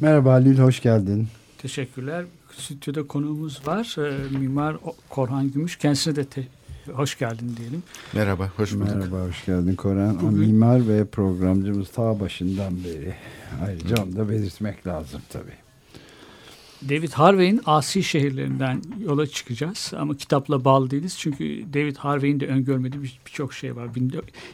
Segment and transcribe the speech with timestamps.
[0.00, 1.28] Merhaba Halil, hoş geldin.
[1.58, 2.24] Teşekkürler.
[2.56, 3.96] Stüdyoda konuğumuz var.
[3.98, 4.76] Ee, Mimar
[5.08, 5.76] Korhan Gümüş.
[5.78, 6.48] Kendisine de te-
[6.92, 7.82] hoş geldin diyelim.
[8.14, 8.88] Merhaba, hoş bulduk.
[8.94, 10.16] Merhaba, hoş geldin Koran.
[10.16, 13.14] O Bugün- mimar ve programcımız ta başından beri.
[13.66, 15.67] Ayrıca onu da belirtmek lazım tabii.
[16.82, 19.92] David Harvey'in asi şehirlerinden yola çıkacağız.
[19.96, 21.16] Ama kitapla bağlı değiliz.
[21.18, 23.94] Çünkü David Harvey'in de öngörmediği bir- birçok şey var.
[23.94, 24.12] Bin-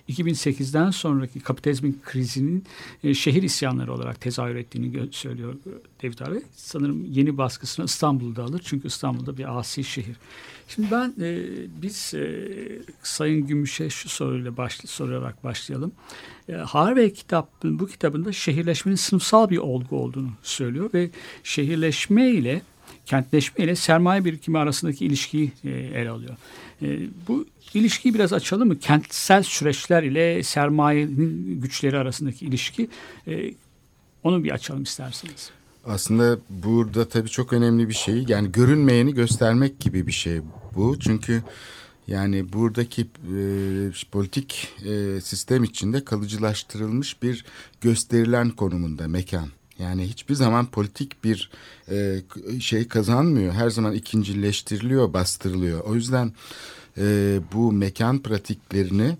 [0.09, 2.64] 2008'den sonraki kapitalizmin krizinin
[3.05, 6.42] e, şehir isyanları olarak tezahür ettiğini söylüyor e, David Harvey.
[6.56, 8.62] Sanırım yeni baskısını İstanbul'da alır.
[8.64, 10.16] Çünkü İstanbul'da bir asi şehir.
[10.69, 11.43] Şimdi ben e,
[11.83, 12.48] biz e,
[13.03, 15.93] Sayın Gümüş'e şu soruyla başlı, sorarak başlayalım.
[16.48, 21.11] E, Harvey kitap bu kitabında şehirleşmenin sınıfsal bir olgu olduğunu söylüyor ve
[21.43, 22.62] şehirleşme ile
[23.06, 26.37] kentleşme ile sermaye birikimi arasındaki ilişkiyi e, ele alıyor.
[26.83, 28.78] E, bu ilişkiyi biraz açalım mı?
[28.78, 32.89] Kentsel süreçler ile sermayenin güçleri arasındaki ilişki
[33.28, 33.55] e,
[34.23, 35.51] onu bir açalım isterseniz.
[35.87, 38.25] Aslında burada tabii çok önemli bir şey.
[38.29, 40.41] Yani görünmeyeni göstermek gibi bir şey
[40.75, 40.99] bu.
[40.99, 41.43] Çünkü
[42.07, 43.41] yani buradaki e,
[44.12, 47.45] politik e, sistem içinde kalıcılaştırılmış bir
[47.81, 49.49] gösterilen konumunda mekan.
[49.79, 51.51] Yani hiçbir zaman politik bir
[51.91, 52.23] e,
[52.61, 53.53] şey kazanmıyor.
[53.53, 55.81] Her zaman ikincileştiriliyor, bastırılıyor.
[55.81, 56.33] O yüzden
[56.99, 59.17] e, bu mekan pratiklerini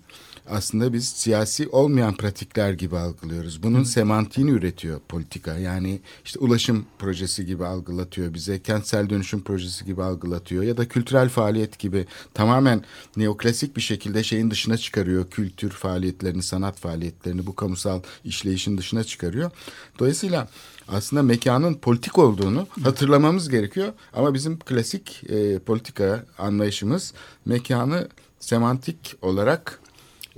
[0.49, 3.63] aslında biz siyasi olmayan pratikler gibi algılıyoruz.
[3.63, 5.57] Bunun semantiğini üretiyor politika.
[5.57, 11.29] Yani işte ulaşım projesi gibi algılatıyor bize, kentsel dönüşüm projesi gibi algılatıyor ya da kültürel
[11.29, 12.83] faaliyet gibi tamamen
[13.17, 15.29] neoklasik bir şekilde şeyin dışına çıkarıyor.
[15.29, 19.51] Kültür faaliyetlerini, sanat faaliyetlerini bu kamusal işleyişin dışına çıkarıyor.
[19.99, 20.47] Dolayısıyla
[20.87, 23.93] aslında mekanın politik olduğunu hatırlamamız gerekiyor.
[24.13, 27.13] Ama bizim klasik e, politika anlayışımız
[27.45, 28.07] mekanı
[28.39, 29.79] semantik olarak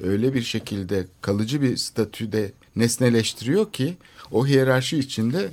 [0.03, 3.97] öyle bir şekilde kalıcı bir statüde nesneleştiriyor ki
[4.31, 5.49] o hiyerarşi içinde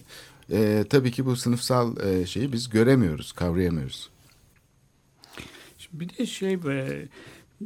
[0.52, 4.10] e, tabii ki bu sınıfsal e, şeyi biz göremiyoruz, kavrayamıyoruz.
[5.92, 7.08] Bir de şey e,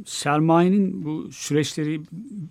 [0.05, 2.01] sermayenin bu süreçleri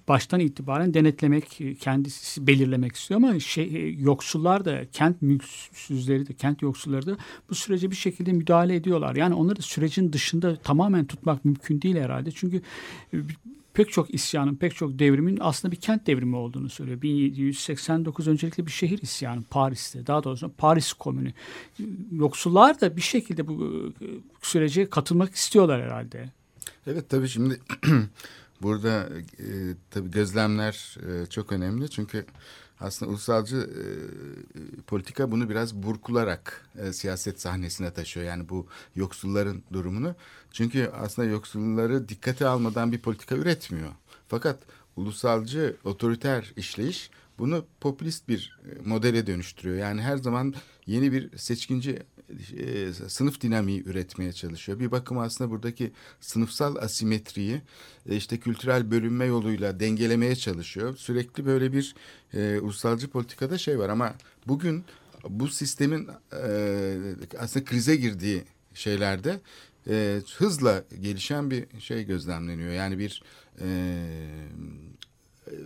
[0.09, 6.33] baştan itibaren denetlemek, e, kendisi belirlemek istiyor ama şey, e, yoksullar da, kent mülksüzleri de,
[6.33, 7.17] kent yoksulları da
[7.50, 9.17] bu sürece bir şekilde müdahale ediyorlar.
[9.17, 12.31] Yani onları sürecin dışında tamamen tutmak mümkün değil herhalde.
[12.31, 12.62] Çünkü
[13.15, 13.17] e,
[13.78, 17.03] pek çok isyanın, pek çok devrimin aslında bir kent devrimi olduğunu söylüyor.
[17.03, 20.06] 1789 öncelikle bir şehir isyanı Paris'te.
[20.06, 21.33] Daha doğrusu Paris Komünü.
[22.12, 23.93] Yoksullar da bir şekilde bu
[24.43, 26.31] sürece katılmak istiyorlar herhalde.
[26.87, 27.61] Evet tabii şimdi
[28.62, 29.47] burada e,
[29.91, 32.27] tabii gözlemler e, çok önemli çünkü
[32.81, 33.83] aslında ulusalcı e,
[34.83, 38.27] politika bunu biraz burkularak e, siyaset sahnesine taşıyor.
[38.27, 38.66] Yani bu
[38.97, 40.15] yoksulların durumunu.
[40.53, 43.91] Çünkü aslında yoksulları dikkate almadan bir politika üretmiyor.
[44.28, 44.59] Fakat
[44.97, 49.77] ulusalcı otoriter işleyiş bunu popülist bir e, modele dönüştürüyor.
[49.78, 50.55] Yani her zaman
[50.87, 51.99] yeni bir seçkinci
[52.59, 54.81] e, sınıf dinamiği üretmeye çalışıyor.
[54.81, 57.62] Bir bakıma aslında buradaki sınıfsal asimetriyi
[58.09, 60.97] e, işte kültürel bölünme yoluyla dengelemeye çalışıyor.
[60.97, 61.94] Sürekli böyle bir
[62.34, 64.15] e, ulusalcı politikada şey var ama
[64.47, 64.84] bugün
[65.28, 66.97] bu sistemin e,
[67.38, 68.44] aslında krize girdiği
[68.75, 69.41] şeylerde
[69.88, 72.72] e, hızla gelişen bir şey gözlemleniyor.
[72.72, 73.22] Yani bir
[73.61, 73.67] e,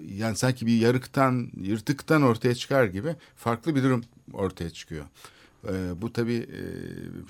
[0.08, 5.04] yani sanki bir yarıktan, yırtıktan ortaya çıkar gibi farklı bir durum ortaya çıkıyor.
[5.68, 6.60] E, bu tabii e,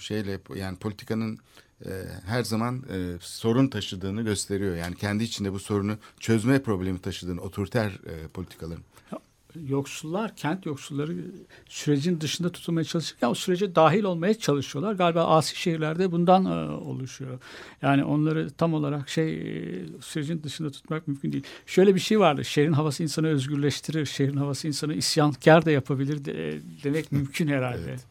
[0.01, 1.39] şeyle yani politikanın
[1.87, 1.91] e,
[2.27, 4.77] her zaman e, sorun taşıdığını gösteriyor.
[4.77, 7.93] Yani kendi içinde bu sorunu çözme problemi taşıdığını otoriter
[8.35, 8.85] politikaların.
[9.69, 11.17] Yoksullar, kent yoksulları
[11.69, 14.95] sürecin dışında tutulmaya çalışırken o sürece dahil olmaya çalışıyorlar.
[14.95, 17.39] Galiba asi şehirlerde bundan e, oluşuyor.
[17.83, 21.45] Yani onları tam olarak şey e, sürecin dışında tutmak mümkün değil.
[21.67, 22.45] Şöyle bir şey vardı.
[22.45, 24.07] Şehrin havası insanı özgürleştirir.
[24.07, 27.89] Şehrin havası insanı isyankar da yapabilir de, demek mümkün herhalde.
[27.89, 28.07] Evet.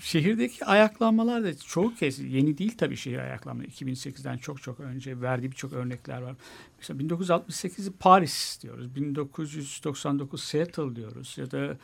[0.00, 3.70] Şehirdeki ayaklanmalar da çoğu kez yeni değil tabii şehir ayaklanmaları.
[3.70, 6.36] 2008'den çok çok önce verdiği birçok örnekler var.
[6.78, 8.94] Mesela 1968'i Paris diyoruz.
[8.94, 11.76] 1999 Seattle diyoruz ya da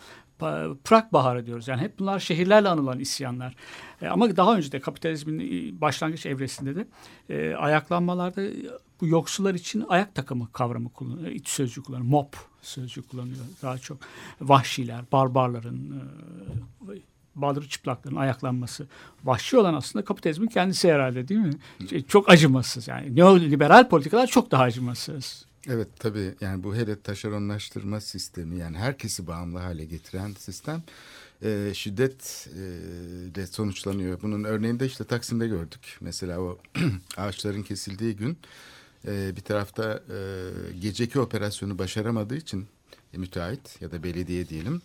[0.84, 1.68] Prag Baharı diyoruz.
[1.68, 3.56] Yani hep bunlar şehirlerle anılan isyanlar.
[4.02, 6.86] E, ama daha önce de kapitalizmin e, başlangıç evresinde de
[7.28, 8.54] e, ayaklanmalarda e,
[9.00, 11.30] bu yoksullar için ayak takımı kavramı kullanıyor.
[11.30, 12.10] İç sözcüğü kullanıyor.
[12.10, 12.32] Mob
[12.62, 13.36] sözcüğü kullanıyor.
[13.62, 13.98] Daha çok
[14.40, 16.02] vahşiler, barbarların,
[16.90, 16.92] e,
[17.36, 18.86] baldırı çıplakların ayaklanması.
[19.24, 21.52] Vahşi olan aslında kapitalizmin kendisi herhalde değil mi?
[21.90, 23.16] Şey, Çok acımasız yani.
[23.16, 25.46] Neoliberal politikalar çok daha acımasız.
[25.68, 30.82] Evet tabii yani bu hele taşeronlaştırma sistemi yani herkesi bağımlı hale getiren sistem
[31.42, 32.60] e, şiddet e,
[33.34, 34.22] de sonuçlanıyor.
[34.22, 35.98] Bunun örneğini de işte Taksim'de gördük.
[36.00, 36.58] Mesela o
[37.16, 38.38] ağaçların kesildiği gün
[39.06, 40.18] e, bir tarafta e,
[40.80, 42.66] geceki operasyonu başaramadığı için
[43.14, 44.82] e, müteahhit ya da belediye diyelim.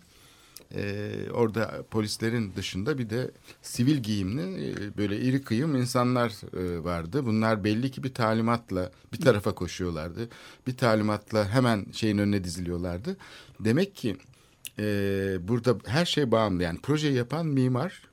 [0.74, 3.30] E, orada polislerin dışında bir de
[3.62, 7.26] sivil giyimli e, böyle iri kıyım insanlar e, vardı.
[7.26, 10.28] Bunlar belli ki bir talimatla bir tarafa koşuyorlardı.
[10.66, 13.16] Bir talimatla hemen şeyin önüne diziliyorlardı.
[13.60, 14.16] Demek ki
[14.78, 14.84] e,
[15.48, 16.62] burada her şey bağımlı.
[16.62, 18.12] Yani projeyi yapan mimar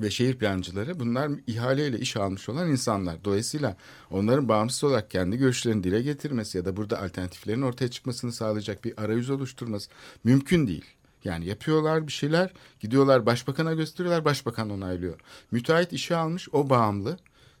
[0.00, 3.24] ve şehir plancıları bunlar ihaleyle iş almış olan insanlar.
[3.24, 3.76] Dolayısıyla
[4.10, 9.04] onların bağımsız olarak kendi görüşlerini dile getirmesi ya da burada alternatiflerin ortaya çıkmasını sağlayacak bir
[9.04, 9.90] arayüz oluşturması
[10.24, 10.84] mümkün değil.
[11.24, 15.20] Yani yapıyorlar bir şeyler, gidiyorlar başbakana gösteriyorlar, başbakan onaylıyor.
[15.50, 17.18] Müteahhit işe almış, o bağımlı.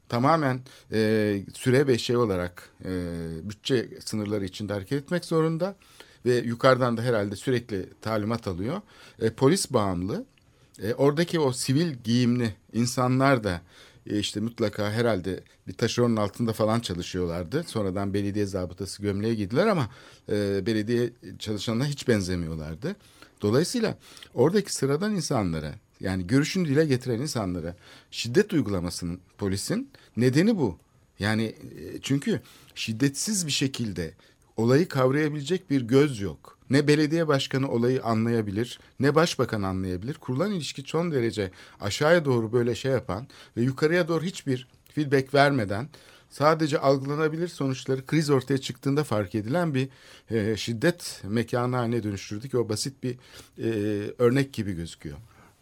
[0.08, 0.60] Tamamen
[0.92, 2.90] e, süre ve şey olarak e,
[3.42, 5.76] bütçe sınırları içinde hareket etmek zorunda.
[6.26, 8.80] Ve yukarıdan da herhalde sürekli talimat alıyor.
[9.20, 10.24] E, polis bağımlı.
[10.82, 13.60] E, oradaki o sivil giyimli insanlar da
[14.06, 17.64] e, işte mutlaka herhalde bir taşeronun altında falan çalışıyorlardı.
[17.66, 19.88] Sonradan belediye zabıtası gömleğe giydiler ama
[20.28, 22.96] e, belediye çalışanına hiç benzemiyorlardı.
[23.42, 23.98] Dolayısıyla
[24.34, 27.76] oradaki sıradan insanlara yani görüşünü dile getiren insanlara
[28.10, 30.78] şiddet uygulamasının polisin nedeni bu.
[31.18, 32.40] Yani e, çünkü
[32.74, 34.14] şiddetsiz bir şekilde
[34.56, 36.58] olayı kavrayabilecek bir göz yok.
[36.70, 40.14] Ne belediye başkanı olayı anlayabilir, ne başbakan anlayabilir.
[40.14, 41.50] Kurulan ilişki son derece
[41.80, 45.88] aşağıya doğru böyle şey yapan ve yukarıya doğru hiçbir feedback vermeden
[46.30, 49.88] sadece algılanabilir sonuçları kriz ortaya çıktığında fark edilen bir
[50.30, 53.16] e, şiddet mekanı haline dönüştürdü ki o basit bir
[53.58, 53.70] e,
[54.18, 55.16] örnek gibi gözüküyor.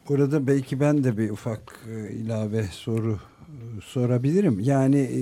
[0.09, 4.61] Burada belki ben de bir ufak e, ilave soru e, sorabilirim.
[4.61, 5.21] Yani e,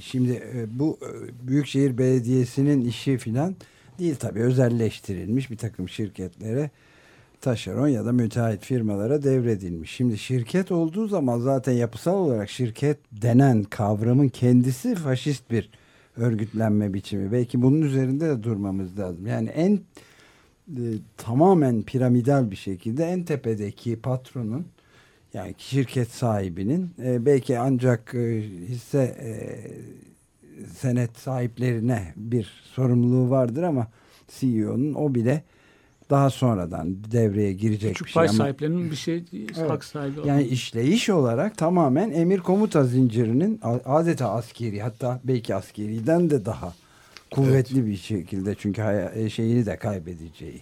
[0.00, 0.98] şimdi bu
[1.42, 3.56] Büyükşehir Belediyesi'nin işi filan
[3.98, 6.70] değil tabii özelleştirilmiş bir takım şirketlere
[7.40, 9.90] taşeron ya da müteahhit firmalara devredilmiş.
[9.90, 15.70] Şimdi şirket olduğu zaman zaten yapısal olarak şirket denen kavramın kendisi faşist bir
[16.16, 17.32] örgütlenme biçimi.
[17.32, 19.26] Belki bunun üzerinde de durmamız lazım.
[19.26, 19.80] Yani en
[20.68, 20.82] e,
[21.16, 24.66] tamamen piramidal bir şekilde en tepedeki patronun
[25.34, 29.30] yani şirket sahibinin e, belki ancak e, hisse e,
[30.66, 33.86] senet sahiplerine bir sorumluluğu vardır ama
[34.28, 35.42] CEO'nun o bile
[36.10, 38.14] daha sonradan devreye girecek bir Küçük şey.
[38.14, 39.24] pay ama- sahiplerinin bir şey
[39.68, 46.30] hak sahibi yani olan- işleyiş olarak tamamen emir komuta zincirinin adeta askeri hatta belki askeriden
[46.30, 46.74] de daha
[47.30, 48.82] kuvvetli bir şekilde çünkü
[49.14, 50.60] e, şeyini de kaybedeceği.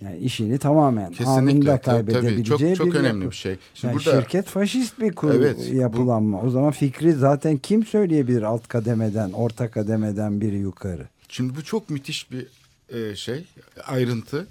[0.00, 1.30] Yani işini tamamen Kesinlikle.
[1.30, 2.12] anında Tabii, tabii.
[2.12, 3.30] kaybedebileceği Çok, çok bir önemli yapı.
[3.30, 3.56] bir şey.
[3.74, 6.42] Şimdi Yani burada şirket faşist bir kur Evet, bu- yapılanma.
[6.42, 11.08] O zaman fikri zaten kim söyleyebilir alt kademeden, orta kademeden biri yukarı?
[11.28, 12.46] Şimdi bu çok müthiş bir
[12.88, 13.44] e, şey,
[13.86, 14.46] ayrıntı.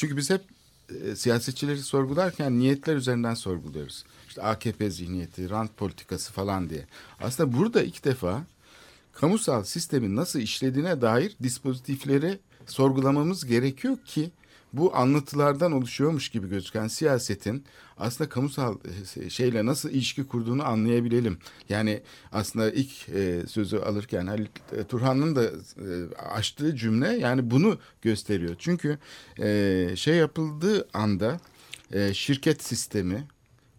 [0.00, 0.42] Çünkü biz hep
[1.04, 4.04] e, siyasetçileri sorgularken niyetler üzerinden sorguluyoruz.
[4.28, 6.86] İşte AKP zihniyeti, rant politikası falan diye.
[7.20, 8.44] Aslında burada ilk defa
[9.12, 14.30] kamusal sistemin nasıl işlediğine dair dispozitifleri sorgulamamız gerekiyor ki
[14.72, 17.64] bu anlatılardan oluşuyormuş gibi gözüken siyasetin
[17.98, 18.76] aslında kamusal
[19.16, 21.38] e, şeyle nasıl ilişki kurduğunu anlayabilelim.
[21.68, 22.02] Yani
[22.32, 25.50] aslında ilk e, sözü alırken Halil e, Turhan'ın da e,
[26.32, 28.54] açtığı cümle yani bunu gösteriyor.
[28.58, 28.98] Çünkü
[29.42, 31.40] e, şey yapıldığı anda
[31.92, 33.24] e, şirket sistemi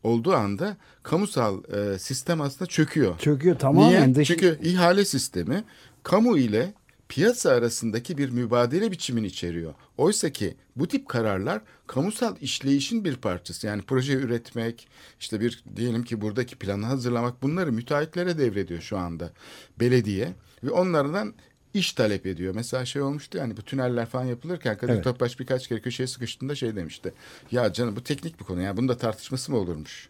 [0.03, 3.19] olduğu anda kamusal e, sistem aslında çöküyor.
[3.19, 4.15] Çöküyor tamamen Niye?
[4.15, 5.63] dış- Çünkü ihale sistemi
[6.03, 6.73] kamu ile
[7.11, 9.73] piyasa arasındaki bir mübadele biçimini içeriyor.
[9.97, 13.67] Oysa ki bu tip kararlar kamusal işleyişin bir parçası.
[13.67, 14.87] Yani proje üretmek,
[15.19, 19.31] işte bir diyelim ki buradaki planı hazırlamak bunları müteahhitlere devrediyor şu anda
[19.79, 21.33] belediye ve onlardan
[21.73, 22.55] iş talep ediyor.
[22.55, 25.03] Mesela şey olmuştu yani bu tüneller falan yapılırken Kadir Evet.
[25.03, 27.13] Topbaş birkaç kere köşeye sıkıştığında şey demişti.
[27.51, 28.61] Ya canım bu teknik bir konu.
[28.61, 30.09] Yani bunda tartışması mı olurmuş?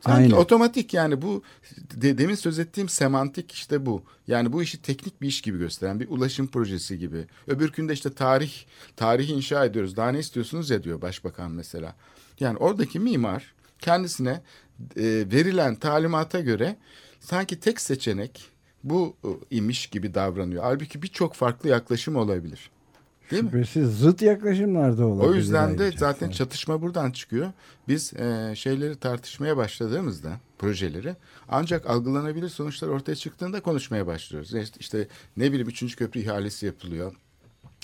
[0.00, 0.36] Sanki Aynen.
[0.36, 1.42] otomatik yani bu
[1.94, 4.02] de, demin söz ettiğim semantik işte bu.
[4.26, 7.26] Yani bu işi teknik bir iş gibi gösteren bir ulaşım projesi gibi.
[7.46, 8.52] Öbürkünde işte tarih,
[8.96, 9.96] tarihi inşa ediyoruz.
[9.96, 11.94] Daha ne istiyorsunuz ya diyor başbakan mesela.
[12.40, 14.42] Yani oradaki mimar kendisine
[14.96, 15.02] e,
[15.32, 16.76] verilen talimata göre
[17.20, 18.50] sanki tek seçenek
[18.84, 20.62] bu e, imiş gibi davranıyor.
[20.62, 22.70] Halbuki birçok farklı yaklaşım olabilir.
[23.30, 23.50] Değil mi?
[23.50, 25.30] Şüphesiz zıt yaklaşımlar da olabilir.
[25.30, 27.52] O yüzden de zaten çatışma buradan çıkıyor.
[27.88, 31.16] Biz e, şeyleri tartışmaya başladığımızda projeleri
[31.48, 34.54] ancak algılanabilir sonuçlar ortaya çıktığında konuşmaya başlıyoruz.
[34.54, 37.12] İşte, işte ne bileyim üçüncü köprü ihalesi yapılıyor.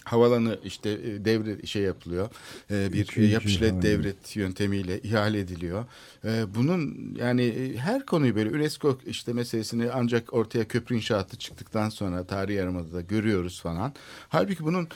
[0.04, 2.28] Havalanı işte e, devre şey yapılıyor.
[2.70, 3.82] E, bir Üçüncü yap işlet havalimanı.
[3.82, 5.84] devret yöntemiyle ihale ediliyor.
[6.24, 12.24] E, bunun yani her konuyu böyle UNESCO işte meselesini ancak ortaya köprü inşaatı çıktıktan sonra
[12.24, 13.94] tarihi yarımadada görüyoruz falan.
[14.28, 14.88] Halbuki bunun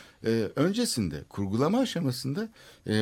[0.56, 2.48] öncesinde kurgulama aşamasında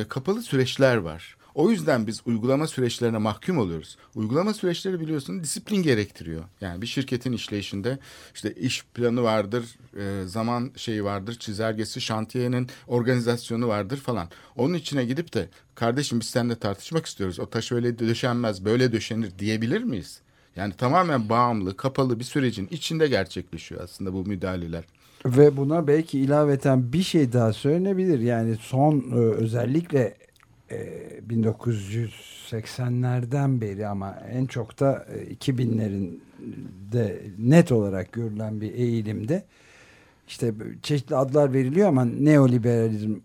[0.09, 1.36] kapalı süreçler var.
[1.57, 3.97] O yüzden biz uygulama süreçlerine mahkum oluyoruz.
[4.15, 6.43] Uygulama süreçleri biliyorsun disiplin gerektiriyor.
[6.61, 7.99] Yani bir şirketin işleyişinde
[8.35, 9.65] işte iş planı vardır,
[9.99, 14.27] e, zaman şeyi vardır, çizelgesi, şantiyenin organizasyonu vardır falan.
[14.55, 17.39] Onun içine gidip de kardeşim biz seninle tartışmak istiyoruz.
[17.39, 20.21] O taş öyle döşenmez, böyle döşenir diyebilir miyiz?
[20.55, 24.83] Yani tamamen bağımlı, kapalı bir sürecin içinde gerçekleşiyor aslında bu müdahaleler.
[25.25, 28.19] Ve buna belki ilaveten bir şey daha söylenebilir.
[28.19, 30.26] Yani son e, özellikle
[31.29, 36.19] 1980'lerden beri ama en çok da e, 2000'lerin
[36.91, 39.43] de net olarak görülen bir eğilimde
[40.27, 43.15] işte çeşitli adlar veriliyor ama neoliberalizm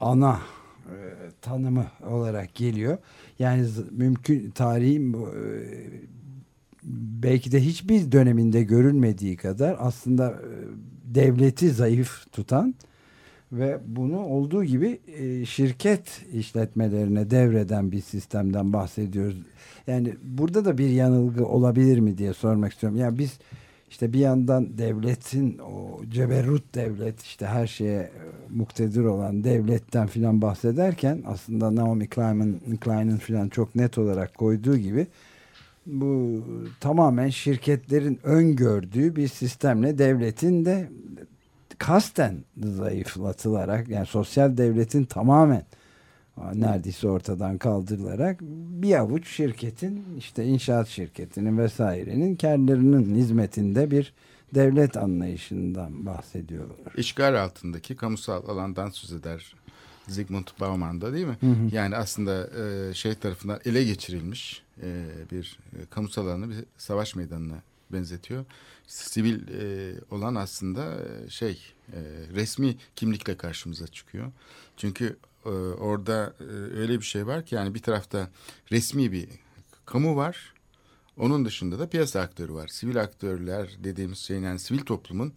[0.00, 0.40] ana
[0.86, 0.96] e,
[1.40, 2.98] tanımı olarak geliyor.
[3.38, 5.16] Yani mümkün tarihin e,
[7.22, 10.34] belki de hiçbir döneminde görülmediği kadar aslında e,
[11.14, 12.74] devleti zayıf tutan
[13.52, 19.36] ve bunu olduğu gibi e, şirket işletmelerine devreden bir sistemden bahsediyoruz.
[19.86, 22.98] Yani burada da bir yanılgı olabilir mi diye sormak istiyorum.
[22.98, 23.38] Yani biz
[23.90, 28.10] işte bir yandan devletin o ceberrut devlet işte her şeye e,
[28.50, 35.06] muktedir olan devletten filan bahsederken aslında Naomi Klein'in Klein'in filan çok net olarak koyduğu gibi
[35.86, 36.40] bu
[36.80, 40.88] tamamen şirketlerin öngördüğü bir sistemle devletin de
[41.82, 45.66] kasten zayıflatılarak yani sosyal devletin tamamen
[46.54, 48.40] neredeyse ortadan kaldırılarak
[48.82, 54.12] bir avuç şirketin işte inşaat şirketinin vesairenin kendilerinin hizmetinde bir
[54.54, 56.92] devlet anlayışından bahsediyorlar.
[56.96, 59.54] işgal altındaki kamusal alandan söz eder
[60.08, 61.36] Zygmunt Bauman da değil mi?
[61.72, 67.62] Yani aslında e, şey tarafından ele geçirilmiş e, bir e, kamusal alanı bir savaş meydanına
[67.92, 68.44] benzetiyor.
[68.86, 71.62] Sivil e, olan aslında e, şey
[71.92, 72.00] e,
[72.34, 74.32] resmi kimlikle karşımıza çıkıyor.
[74.76, 76.44] Çünkü e, orada e,
[76.80, 78.30] öyle bir şey var ki yani bir tarafta
[78.72, 79.28] resmi bir
[79.86, 80.54] kamu var.
[81.18, 82.68] Onun dışında da piyasa aktörü var.
[82.68, 85.32] Sivil aktörler dediğimiz şeyin yani sivil toplumun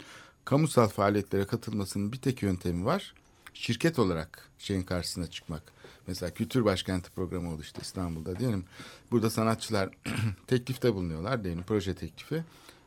[0.45, 3.13] kamusal faaliyetlere katılmasının bir tek yöntemi var.
[3.53, 5.63] Şirket olarak şeyin karşısına çıkmak.
[6.07, 8.65] Mesela Kültür Başkenti programı oluştu İstanbul'da diyelim.
[9.11, 9.89] Burada sanatçılar
[10.47, 12.43] teklifte bulunuyorlar diyelim proje teklifi.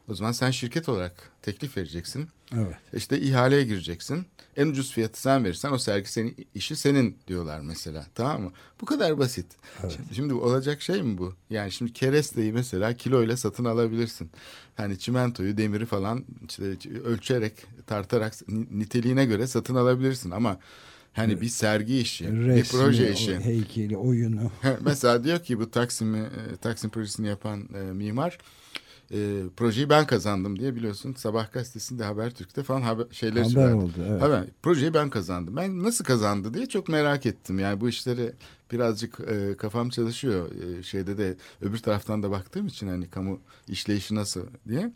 [0.08, 2.28] O zaman sen şirket olarak teklif vereceksin.
[2.54, 2.76] Evet.
[2.92, 4.26] İşte ihaleye gireceksin.
[4.56, 8.06] En ucuz fiyatı sen verirsen o sergi senin işi senin diyorlar mesela.
[8.14, 8.52] Tamam mı?
[8.80, 9.46] Bu kadar basit.
[9.80, 11.34] Şimdi, şimdi olacak şey mi bu?
[11.50, 14.30] Yani şimdi keresteyi mesela kiloyla satın alabilirsin.
[14.76, 16.64] Hani çimentoyu, demiri falan işte
[17.04, 17.52] ölçerek,
[17.86, 18.34] tartarak
[18.70, 20.58] niteliğine göre satın alabilirsin ama
[21.12, 23.40] hani bir sergi işi, bir Resmi, proje o işi.
[23.40, 24.50] heykeli, oyunu.
[24.80, 28.38] Mesela diyor ki bu Taksim'i, e, Taksim projesini yapan e, mimar
[29.12, 33.74] e, projeyi ben kazandım diye biliyorsun Sabah gazetesinde Habertürk'te falan haber, şeyleri Haber söylerdi.
[33.74, 34.22] oldu, evet.
[34.22, 35.56] Haber, projeyi ben kazandım.
[35.56, 37.58] Ben nasıl kazandı diye çok merak ettim.
[37.58, 38.32] Yani bu işleri
[38.72, 40.50] birazcık e, kafam çalışıyor.
[40.52, 44.92] E, şeyde de öbür taraftan da baktığım için hani kamu işleyişi nasıl diye.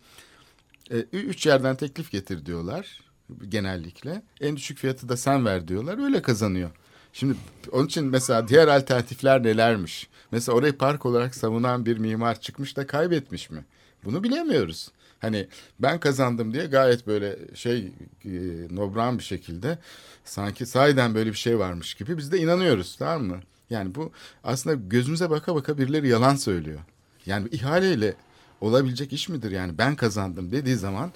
[0.90, 3.00] E, üç yerden teklif getir diyorlar
[3.48, 4.22] genellikle.
[4.40, 6.04] En düşük fiyatı da sen ver diyorlar.
[6.04, 6.70] Öyle kazanıyor.
[7.12, 7.34] Şimdi
[7.72, 10.08] onun için mesela diğer alternatifler nelermiş?
[10.32, 13.64] Mesela orayı park olarak savunan bir mimar çıkmış da kaybetmiş mi?
[14.04, 14.90] Bunu bilemiyoruz.
[15.20, 17.78] Hani ben kazandım diye gayet böyle şey
[18.24, 18.30] e,
[18.70, 19.78] nobran bir şekilde
[20.24, 23.40] sanki sahiden böyle bir şey varmış gibi biz de inanıyoruz tamam mı?
[23.70, 24.12] Yani bu
[24.44, 26.80] aslında gözümüze baka baka birileri yalan söylüyor.
[27.26, 28.14] Yani ihaleyle
[28.60, 31.12] olabilecek iş midir yani ben kazandım dediği zaman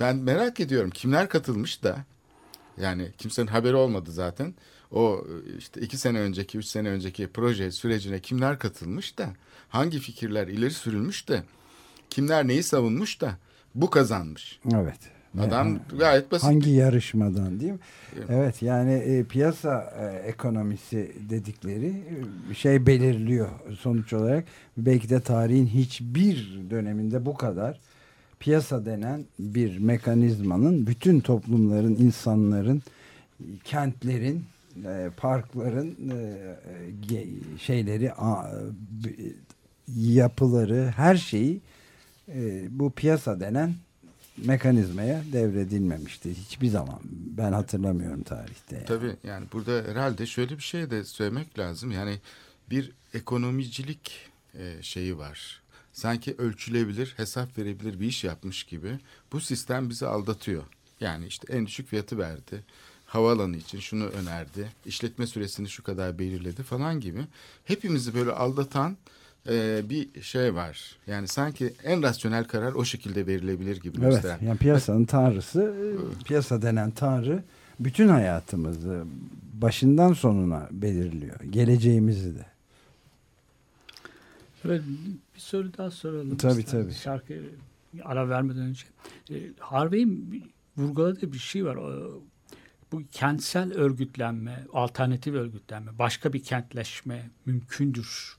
[0.00, 2.04] ben merak ediyorum kimler katılmış da
[2.80, 4.54] yani kimsenin haberi olmadı zaten.
[4.90, 5.24] O
[5.58, 9.28] işte iki sene önceki, üç sene önceki proje sürecine kimler katılmış da
[9.68, 11.42] hangi fikirler ileri sürülmüş de
[12.10, 13.30] kimler neyi savunmuş da
[13.74, 14.60] bu kazanmış.
[14.74, 14.98] Evet.
[15.40, 16.46] Adam gayet basit.
[16.46, 17.78] Hangi yarışmadan değil mi?
[18.16, 18.26] Evet.
[18.30, 21.86] Evet yani e, piyasa e, ekonomisi dedikleri
[22.50, 23.48] e, şey belirliyor
[23.80, 24.44] sonuç olarak.
[24.76, 27.80] Belki de tarihin hiçbir döneminde bu kadar
[28.40, 32.82] piyasa denen bir mekanizmanın bütün toplumların, insanların,
[33.64, 34.44] kentlerin
[34.84, 36.36] e, parkların e,
[37.08, 38.50] ge- şeyleri a-
[39.96, 41.60] yapıları her şeyi
[42.34, 43.74] e, bu piyasa denen
[44.36, 47.00] mekanizmaya devredilmemişti hiçbir zaman.
[47.12, 48.76] Ben hatırlamıyorum tarihte.
[48.76, 48.86] yani.
[48.86, 51.90] Tabii yani burada herhalde şöyle bir şey de söylemek lazım.
[51.90, 52.18] Yani
[52.70, 55.62] bir ekonomicilik e, şeyi var.
[55.92, 58.98] Sanki ölçülebilir, hesap verebilir bir iş yapmış gibi.
[59.32, 60.62] Bu sistem bizi aldatıyor.
[61.00, 62.64] Yani işte en düşük fiyatı verdi.
[63.06, 64.68] Havaalanı için şunu önerdi.
[64.86, 67.20] işletme süresini şu kadar belirledi falan gibi.
[67.64, 68.96] Hepimizi böyle aldatan
[69.50, 70.96] e, bir şey var.
[71.06, 74.38] Yani sanki en rasyonel karar o şekilde verilebilir gibi Evet, gösteren.
[74.46, 75.74] yani piyasanın tanrısı,
[76.24, 77.42] piyasa denen tanrı
[77.80, 79.04] bütün hayatımızı
[79.52, 81.40] başından sonuna belirliyor.
[81.40, 82.46] Geleceğimizi de.
[84.64, 84.82] Evet,
[85.34, 86.36] bir soru daha soralım.
[86.36, 86.84] Tabii, isterseniz.
[86.84, 86.94] tabii.
[86.94, 87.34] Şarkı
[88.04, 88.84] ara vermeden önce.
[89.30, 90.44] E, Harvey'in
[90.76, 91.78] vurguladığı bir şey var.
[92.92, 98.37] Bu kentsel örgütlenme, alternatif örgütlenme, başka bir kentleşme mümkündür.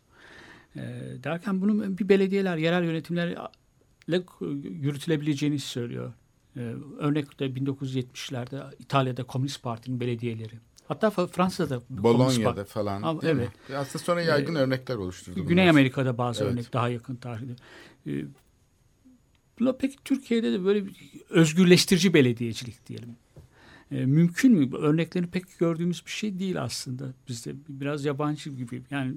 [0.75, 0.81] E,
[1.23, 3.37] derken bunu bir belediyeler, yerel yönetimlerle
[4.63, 6.13] yürütülebileceğini söylüyor.
[6.55, 6.59] E,
[6.97, 10.53] örnek de 1970'lerde İtalya'da Komünist Parti'nin belediyeleri.
[10.87, 13.49] Hatta Fransa'da Bolonya'da falan Ama evet.
[13.69, 13.75] mi?
[13.75, 15.45] Aslında sonra yaygın örnekler oluşturdu.
[15.45, 15.69] Güney bunlar.
[15.69, 16.53] Amerika'da bazı Evet.
[16.53, 17.55] örnek daha yakın tarihte.
[18.07, 18.25] Ee,
[19.59, 20.93] buna peki Türkiye'de de böyle bir
[21.29, 23.15] özgürleştirici belediyecilik diyelim.
[23.91, 24.75] Ee, mümkün mü?
[24.77, 27.13] Örneklerini pek gördüğümüz bir şey değil aslında.
[27.27, 29.15] Bizde biraz yabancı gibi yani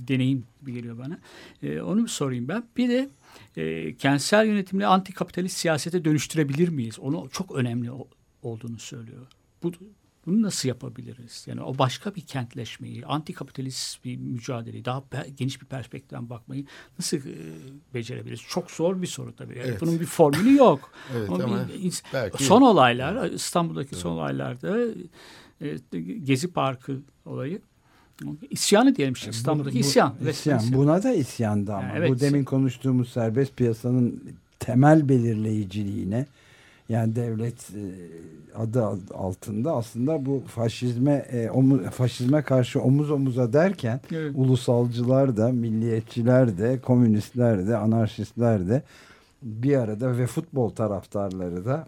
[0.00, 1.18] bir deneyim gibi geliyor bana.
[1.62, 2.64] Ee, onu bir sorayım ben.
[2.76, 3.08] Bir de
[3.56, 6.98] e, kentsel yönetimle antikapitalist siyasete dönüştürebilir miyiz?
[6.98, 8.08] Onu çok önemli o-
[8.42, 9.26] olduğunu söylüyor.
[9.62, 9.72] Bu
[10.26, 11.44] bunu nasıl yapabiliriz?
[11.48, 15.02] Yani o başka bir kentleşmeyi, antikapitalist bir mücadeleyi, daha
[15.36, 16.64] geniş bir perspektiften bakmayı
[16.98, 17.22] nasıl e,
[17.94, 18.40] becerebiliriz?
[18.48, 19.58] Çok zor bir soru tabii.
[19.58, 19.80] Yani Evet.
[19.80, 20.90] Bunun bir formülü yok.
[21.16, 21.68] Evet Ama ama
[22.12, 24.78] belki- son olaylar, İstanbul'daki son olaylarda
[25.60, 27.60] e, Gezi Parkı olayı
[28.50, 30.14] isyanı diyelim işte İstanbul'daki Bu- bu- isyan.
[30.30, 30.58] isyan.
[30.58, 30.72] isyan.
[30.80, 31.88] Buna da isyandı ama.
[31.96, 34.22] Evet, bu demin konuştuğumuz serbest piyasanın
[34.58, 36.26] temel belirleyiciliğine
[36.88, 37.82] yani devlet e,
[38.58, 41.50] adı altında aslında bu faşizme e,
[41.90, 44.32] faşizme karşı omuz omuza derken Evet.
[44.34, 48.82] ulusalcılar da milliyetçiler de komünistler de anarşistler de
[49.42, 51.86] bir arada ve futbol taraftarları da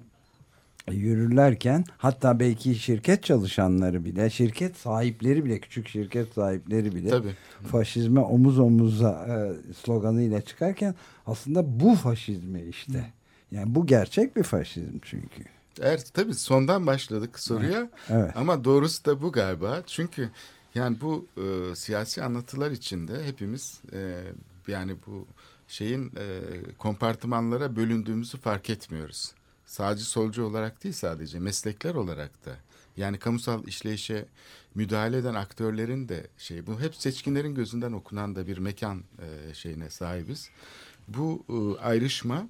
[0.94, 7.34] yürürlerken hatta belki şirket çalışanları bile şirket sahipleri bile küçük şirket sahipleri bile tabii.
[7.66, 10.94] faşizme omuz omuza e, sloganıyla çıkarken
[11.26, 13.12] aslında bu faşizmi işte.
[13.50, 15.44] Yani bu gerçek bir faşizm çünkü.
[15.80, 18.36] Eğer tabii sondan başladık soruya Evet.
[18.36, 19.82] ama doğrusu da bu galiba.
[19.86, 20.30] Çünkü
[20.74, 24.20] yani bu e, siyasi anlatılar içinde hepimiz e,
[24.68, 25.26] yani bu
[25.68, 26.40] şeyin e,
[26.78, 29.32] kompartımanlara bölündüğümüzü fark etmiyoruz.
[29.68, 32.56] Sağcı solcu olarak değil sadece meslekler olarak da.
[32.96, 34.26] Yani kamusal işleyişe
[34.74, 39.90] müdahale eden aktörlerin de şey bu hep seçkinlerin gözünden okunan da bir mekan e, şeyine
[39.90, 40.50] sahibiz.
[41.08, 42.48] Bu e, ayrışma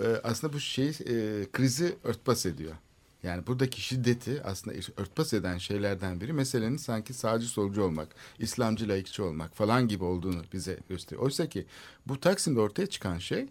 [0.00, 2.74] e, aslında bu şey e, krizi örtbas ediyor.
[3.22, 8.08] Yani buradaki şiddeti aslında örtbas eden şeylerden biri meselenin sanki sağcı solcu olmak,
[8.38, 11.22] İslamcı laikçi olmak falan gibi olduğunu bize gösteriyor.
[11.22, 11.66] Oysa ki
[12.06, 13.46] bu Taksim'de ortaya çıkan şey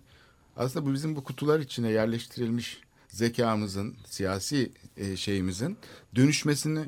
[0.57, 5.77] aslında bu bizim bu kutular içine yerleştirilmiş zekamızın, siyasi e, şeyimizin
[6.15, 6.85] dönüşmesini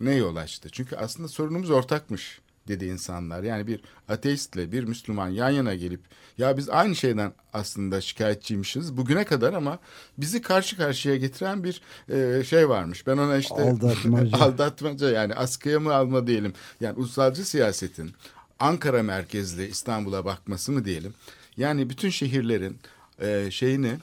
[0.00, 0.68] ne yol açtı?
[0.72, 3.42] Çünkü aslında sorunumuz ortakmış dedi insanlar.
[3.42, 6.00] Yani bir ateistle bir Müslüman yan yana gelip
[6.38, 9.78] ya biz aynı şeyden aslında şikayetçiymişiz bugüne kadar ama
[10.18, 13.06] bizi karşı karşıya getiren bir e, şey varmış.
[13.06, 14.38] Ben ona işte Aldatmaca.
[14.44, 16.52] aldatmaca yani askıya mı alma diyelim.
[16.80, 18.12] Yani ulusalcı siyasetin
[18.58, 21.14] Ankara merkezli İstanbul'a bakması mı diyelim.
[21.56, 22.78] Yani bütün şehirlerin
[23.20, 23.96] e, şeyini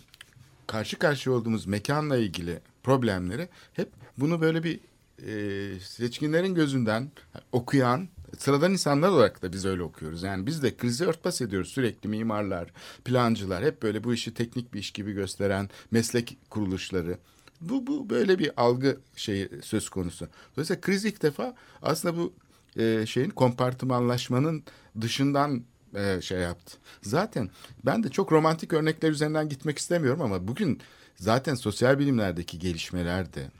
[0.68, 4.80] karşı karşıya olduğumuz mekanla ilgili problemleri hep bunu böyle bir
[5.28, 7.12] e, seçkinlerin gözünden
[7.52, 10.24] okuyan sıradan insanlar olarak da biz öyle okuyoruz.
[10.24, 12.72] Yani biz de krizi örtbas ediyoruz sürekli mimarlar,
[13.06, 17.18] plancılar hep böyle bu işi teknik bir iş gibi gösteren meslek kuruluşları.
[17.62, 20.28] Bu, bu böyle bir algı şeyi söz konusu.
[20.56, 22.34] Dolayısıyla kriz ilk defa aslında bu
[22.78, 24.64] e, şeyin kompartımanlaşmanın
[25.02, 25.64] dışından
[25.96, 26.78] e, şey yaptı.
[27.02, 27.50] Zaten
[27.86, 30.82] ben de çok romantik örnekler üzerinden gitmek istemiyorum ama bugün
[31.16, 33.52] zaten sosyal bilimlerdeki gelişmeler de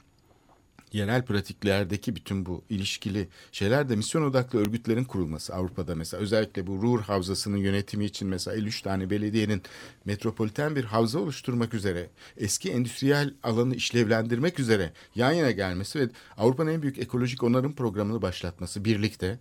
[0.92, 6.82] yerel pratiklerdeki bütün bu ilişkili şeyler de misyon odaklı örgütlerin kurulması Avrupa'da mesela özellikle bu
[6.82, 9.62] Ruhr Havzası'nın yönetimi için mesela 53 tane belediyenin
[10.04, 16.70] metropoliten bir havza oluşturmak üzere eski endüstriyel alanı işlevlendirmek üzere yan yana gelmesi ve Avrupa'nın
[16.70, 19.38] en büyük ekolojik onarım programını başlatması birlikte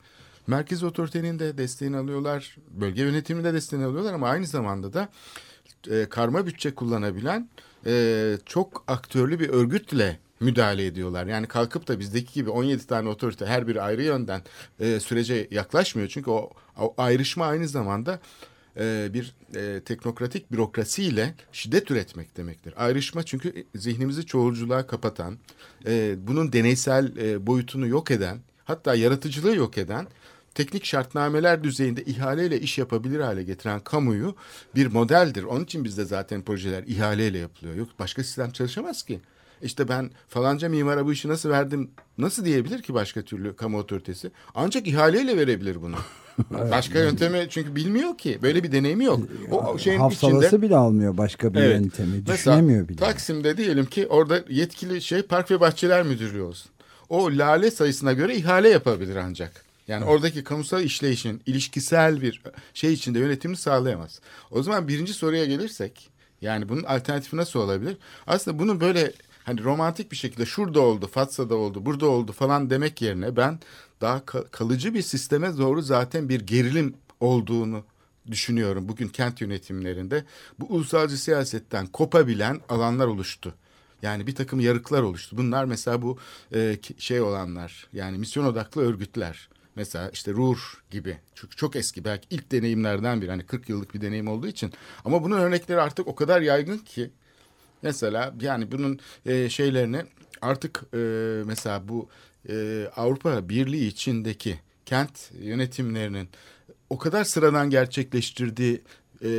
[0.47, 5.10] merkez otoritenin de desteğini alıyorlar, bölge yönetimini de desteğini alıyorlar ama aynı zamanda da
[5.91, 7.49] e, karma bütçe kullanabilen
[7.86, 11.25] e, çok aktörlü bir örgütle müdahale ediyorlar.
[11.25, 14.41] Yani kalkıp da bizdeki gibi 17 tane otorite her biri ayrı yönden
[14.79, 16.10] e, sürece yaklaşmıyor.
[16.10, 18.19] Çünkü o, o ayrışma aynı zamanda
[18.79, 22.73] e, bir e, teknokratik bürokrasiyle şiddet üretmek demektir.
[22.77, 25.38] Ayrışma çünkü zihnimizi çoğulculuğa kapatan,
[25.86, 30.08] e, bunun deneysel e, boyutunu yok eden, hatta yaratıcılığı yok eden
[30.56, 34.36] teknik şartnameler düzeyinde ihaleyle iş yapabilir hale getiren kamuyu
[34.76, 35.44] bir modeldir.
[35.44, 37.76] Onun için bizde zaten projeler ihaleyle yapılıyor.
[37.76, 39.20] Yok başka sistem çalışamaz ki.
[39.62, 44.32] İşte ben falanca mimara bu işi nasıl verdim nasıl diyebilir ki başka türlü kamu otoritesi?
[44.56, 45.96] Ancak ihaleyle verebilir bunu.
[46.72, 48.39] Başka yöntemi çünkü bilmiyor ki.
[48.41, 49.20] Böyle bir deneyimi yok.
[49.52, 51.82] O şeyin Hafsalası içinde bile almıyor başka bir Evet.
[51.82, 52.24] yöntemi.
[52.28, 52.98] Mesela Düşünemiyor bile.
[52.98, 56.72] Taksim'de diyelim ki orada yetkili şey Park ve Bahçeler Müdürlüğü olsun.
[57.10, 59.64] O lale sayısına göre ihale yapabilir ancak.
[59.88, 62.41] Yani oradaki kamusal işleyişin ilişkisel bir
[62.74, 64.19] şey içinde yönetimini sağlayamaz.
[64.52, 66.10] O zaman birinci soruya gelirsek
[66.41, 67.98] yani bunun alternatifi nasıl olabilir?
[68.28, 73.02] Aslında bunu böyle hani romantik bir şekilde şurada oldu, Fatsa'da oldu, burada oldu falan demek
[73.02, 73.60] yerine ben
[74.02, 77.84] daha ka- kalıcı bir sisteme doğru zaten bir gerilim olduğunu
[78.32, 78.89] düşünüyorum.
[78.89, 80.26] Bugün kent yönetimlerinde
[80.60, 83.54] bu ulusalcı siyasetten kopabilen alanlar oluştu.
[84.02, 85.38] Yani bir takım yarıklar oluştu.
[85.38, 86.17] Bunlar mesela bu
[86.56, 89.50] e, şey olanlar yani misyon odaklı örgütler.
[89.76, 94.02] Mesela işte RUR gibi çok, çok eski belki ilk deneyimlerden biri hani 40 yıllık bir
[94.02, 94.74] deneyim olduğu için.
[95.06, 97.12] Ama bunun örnekleri artık o kadar yaygın ki
[97.86, 100.04] Mesela yani bunun e, şeylerini
[100.42, 100.98] artık e,
[101.46, 102.10] mesela bu
[102.50, 106.30] e, Avrupa Birliği içindeki kent yönetimlerinin
[106.90, 108.82] o kadar sıradan gerçekleştirdiği
[109.24, 109.30] e,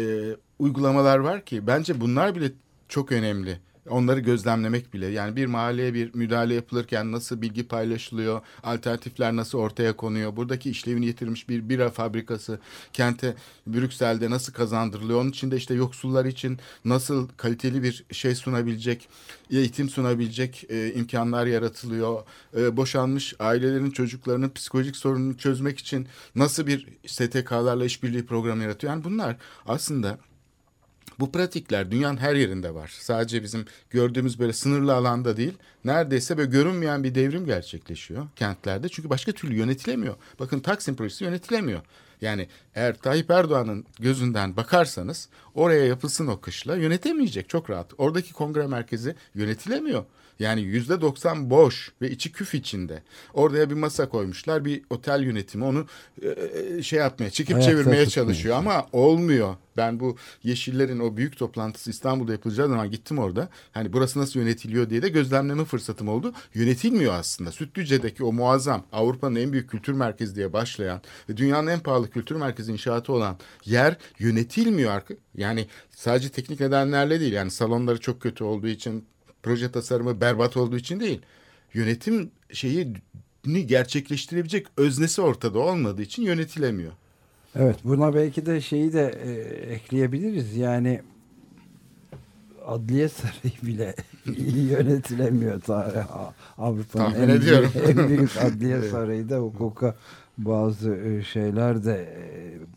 [0.59, 2.53] uygulamalar var ki bence bunlar bile
[2.89, 3.59] çok önemli.
[3.91, 9.97] Onları gözlemlemek bile yani bir mahalleye bir müdahale yapılırken nasıl bilgi paylaşılıyor, alternatifler nasıl ortaya
[9.97, 12.59] konuyor, buradaki işlevini yitirmiş bir bira fabrikası
[12.93, 13.35] kente
[13.67, 19.09] Brüksel'de nasıl kazandırılıyor, onun için de işte yoksullar için nasıl kaliteli bir şey sunabilecek,
[19.51, 22.23] eğitim sunabilecek e, imkanlar yaratılıyor,
[22.57, 28.93] E, boşanmış ailelerin çocuklarının psikolojik sorununu çözmek için nasıl bir STK'larla işbirliği programı yaratıyor.
[28.93, 30.19] Yani bunlar aslında
[31.21, 32.97] bu pratikler dünyanın her yerinde var.
[33.01, 35.53] Sadece bizim gördüğümüz böyle sınırlı alanda değil.
[35.85, 38.89] Neredeyse böyle görünmeyen bir devrim gerçekleşiyor kentlerde.
[38.89, 40.15] Çünkü başka türlü yönetilemiyor.
[40.41, 41.81] Bakın Taksim projesi yönetilemiyor.
[42.21, 47.93] Yani eğer Tayyip Erdoğan'ın gözünden bakarsanız oraya yapılsın o kışla yönetemeyecek çok rahat.
[47.99, 50.05] Oradaki kongre merkezi yönetilemiyor.
[50.39, 53.03] Yani yüzde doksan boş ve içi küf içinde.
[53.35, 54.65] Oraya bir masa koymuşlar.
[54.65, 55.87] Bir otel yönetimi onu
[56.23, 59.57] e, şey yapmaya, çekip Ayakta çevirmeye çalışıyor ama olmuyor.
[59.77, 63.49] Ben bu Yeşillerin o büyük toplantısı İstanbul'da yapılacağı zaman gittim orada.
[63.73, 66.33] Hani burası nasıl yönetiliyor diye de gözlemleme fırsatım oldu.
[66.55, 67.53] Yönetilmiyor aslında.
[67.53, 72.37] Sütlüce'deki o muazzam Avrupa'nın en büyük kültür merkezi diye başlayan ve dünyanın en pahalı kültür
[72.37, 75.03] merkezi inşaatı olan yer yönetilmiyor.
[75.37, 77.33] Yani sadece teknik nedenlerle değil.
[77.33, 79.05] Yani salonları çok kötü olduğu için,
[79.47, 81.21] proje tasarımı berbat olduğu için değil.
[81.75, 82.95] Yönetim şeyi
[83.67, 86.93] gerçekleştirebilecek öznesi ortada olmadığı için yönetilemiyor.
[87.55, 89.31] Evet buna belki de şeyi de e,
[89.75, 90.57] ekleyebiliriz.
[90.57, 91.01] Yani
[92.67, 93.95] Adliye Sarayı bile
[94.37, 95.61] iyi yönetilemiyor.
[96.59, 97.29] Avrupa'nın en
[97.89, 99.97] en büyük Adliye Sarayı da hukuka
[100.39, 102.27] bazı e, şeyler de e,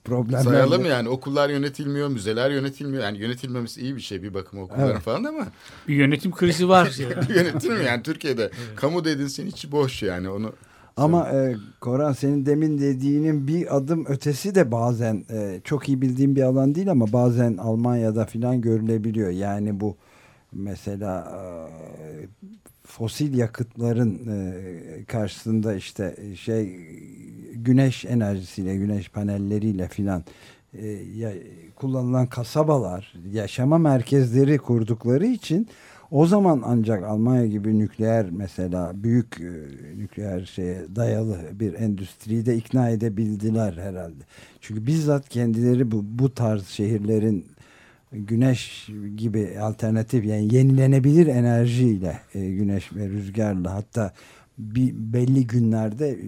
[0.03, 3.03] problemler Sayalım de- yani okullar yönetilmiyor, müzeler yönetilmiyor.
[3.03, 5.01] Yani yönetilmemesi iyi bir şey bir bakıma okulların Evet.
[5.01, 5.47] falan ama
[5.87, 6.95] Bir yönetim krizi var.
[6.99, 7.37] yani.
[7.37, 8.51] yönetilmiyor yani Türkiye'de.
[8.75, 10.53] Kamu dedinsin içi boş yani onu.
[10.97, 16.35] Ama e, Koran senin demin dediğinin bir adım ötesi de bazen e, çok iyi bildiğim
[16.35, 19.29] bir alan değil ama bazen Almanya'da filan görülebiliyor.
[19.29, 19.97] Yani bu
[20.53, 21.41] mesela e,
[22.89, 26.75] fosil yakıtların e, karşısında işte şey
[27.53, 30.23] güneş enerjisiyle güneş panelleriyle filan
[30.73, 31.33] e,
[31.75, 35.67] kullanılan kasabalar yaşama merkezleri kurdukları için
[36.11, 39.51] o zaman ancak Almanya gibi nükleer mesela büyük e,
[39.97, 44.23] nükleer şeye dayalı bir endüstriyi de ikna edebildiler herhalde.
[44.61, 47.45] Çünkü bizzat kendileri bu, bu tarz şehirlerin
[48.11, 54.13] güneş gibi alternatif yani yenilenebilir enerjiyle e, güneş ve rüzgarla hatta
[54.59, 56.19] bir belli günlerde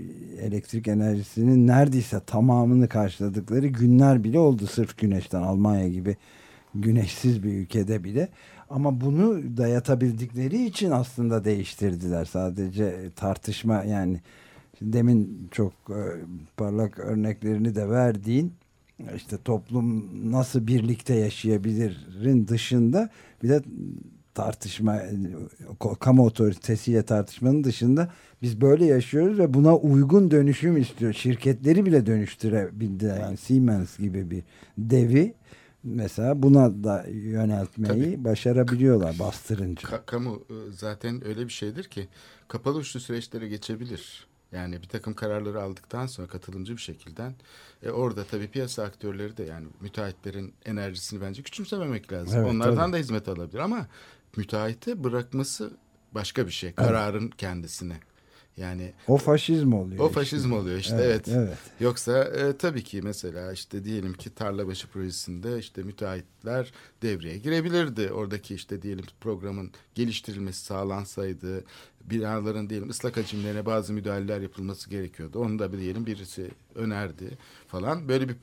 [0.41, 5.41] elektrik enerjisinin neredeyse tamamını karşıladıkları günler bile oldu sırf güneşten.
[5.41, 6.17] Almanya gibi
[6.75, 8.29] güneşsiz bir ülkede bile.
[8.69, 12.25] Ama bunu dayatabildikleri için aslında değiştirdiler.
[12.25, 14.19] Sadece tartışma yani
[14.81, 16.01] demin çok e,
[16.57, 18.53] parlak örneklerini de verdiğin
[19.15, 23.09] işte toplum nasıl birlikte yaşayabilirin dışında
[23.43, 23.61] bir de
[24.33, 25.01] tartışma
[25.99, 28.09] kamu otoritesiyle tartışmanın dışında
[28.41, 31.13] biz böyle yaşıyoruz ve buna uygun dönüşüm istiyor.
[31.13, 33.19] Şirketleri bile dönüştürebildiler.
[33.19, 34.43] Yani Siemens gibi bir
[34.77, 35.33] devi
[35.83, 39.89] mesela buna da yöneltmeyi başarabiliyorlar bastırınca.
[39.89, 42.07] Ka- kamu e, zaten öyle bir şeydir ki
[42.47, 44.27] kapalı uçlu süreçlere geçebilir.
[44.51, 47.31] Yani bir takım kararları aldıktan sonra katılımcı bir şekilde
[47.83, 52.39] e, orada tabii piyasa aktörleri de yani müteahhitlerin enerjisini bence küçümsememek lazım.
[52.39, 52.93] Evet, Onlardan tabii.
[52.93, 53.87] da hizmet alabilir ama
[54.37, 55.73] müteahhite bırakması
[56.11, 56.73] başka bir şey.
[56.73, 57.99] Kararın kendisine.
[58.57, 59.99] Yani O faşizm oluyor.
[59.99, 60.19] o işte.
[60.19, 61.27] faşizm oluyor işte evet.
[61.27, 61.57] evet.
[61.79, 68.11] Yoksa e, tabii ki mesela işte diyelim ki Tarlabaşı projesinde işte müteahhitler devreye girebilirdi.
[68.11, 71.63] Oradaki işte diyelim programın geliştirilmesi sağlansaydı
[72.05, 75.39] binaların diyelim ıslak hacimlerine bazı müdahaleler yapılması gerekiyordu.
[75.39, 77.37] Onu da bir diyelim birisi önerdi
[77.67, 78.07] falan.
[78.07, 78.35] Böyle bir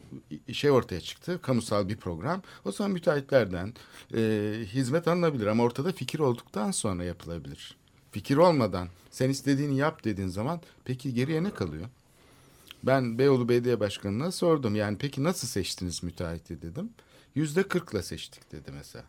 [0.55, 1.39] şey ortaya çıktı.
[1.43, 2.43] Kamusal bir program.
[2.65, 3.75] O zaman müteahhitlerden
[4.15, 7.78] e, hizmet alınabilir ama ortada fikir olduktan sonra yapılabilir.
[8.13, 11.87] Fikir olmadan sen istediğini yap dediğin zaman peki geriye ne kalıyor?
[12.83, 14.75] Ben Beyoğlu Belediye Başkanı'na sordum.
[14.75, 16.91] Yani peki nasıl seçtiniz müteahhiti dedim.
[17.35, 19.05] Yüzde kırkla seçtik dedi mesela.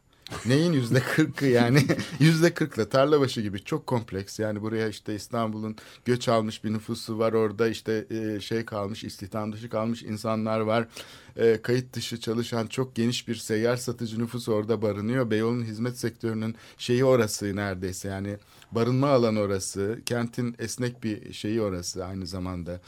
[0.46, 1.86] Neyin yüzde kırkı yani?
[2.20, 4.39] Yüzde kırkla tarlabaşı gibi çok kompleks.
[4.39, 7.34] Yani buraya işte İstanbul'un göç almış bir nüfusu var.
[7.34, 10.88] Orada işte e, şey kalmış istihdam dışı kalmış insanlar var.
[11.36, 15.32] E, kayıt dışı çalışan çok geniş bir seyyar satıcı nüfus orada barınıyor.
[15.32, 18.08] Beyoğlu'nun hizmet sektörünün şeyi orası neredeyse.
[18.08, 18.38] Yani
[18.72, 20.00] barınma alanı orası.
[20.06, 22.82] Kentin esnek bir şeyi orası aynı zamanda.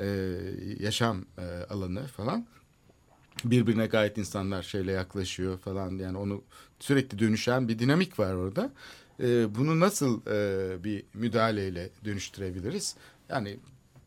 [0.00, 0.06] E,
[0.80, 1.24] yaşam
[1.70, 2.46] alanı falan.
[3.44, 5.98] Birbirine gayet insanlar şeyle yaklaşıyor falan.
[5.98, 6.42] Yani onu
[6.80, 8.70] sürekli dönüşen bir dinamik var orada.
[9.20, 12.96] Ee, bunu nasıl e, bir müdahaleyle dönüştürebiliriz?
[13.28, 13.58] Yani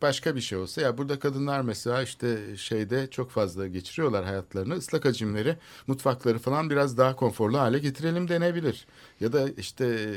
[0.01, 5.05] başka bir şey olsa ya burada kadınlar mesela işte şeyde çok fazla geçiriyorlar hayatlarını ıslak
[5.05, 8.85] hacimleri mutfakları falan biraz daha konforlu hale getirelim denebilir.
[9.19, 10.11] Ya da işte e,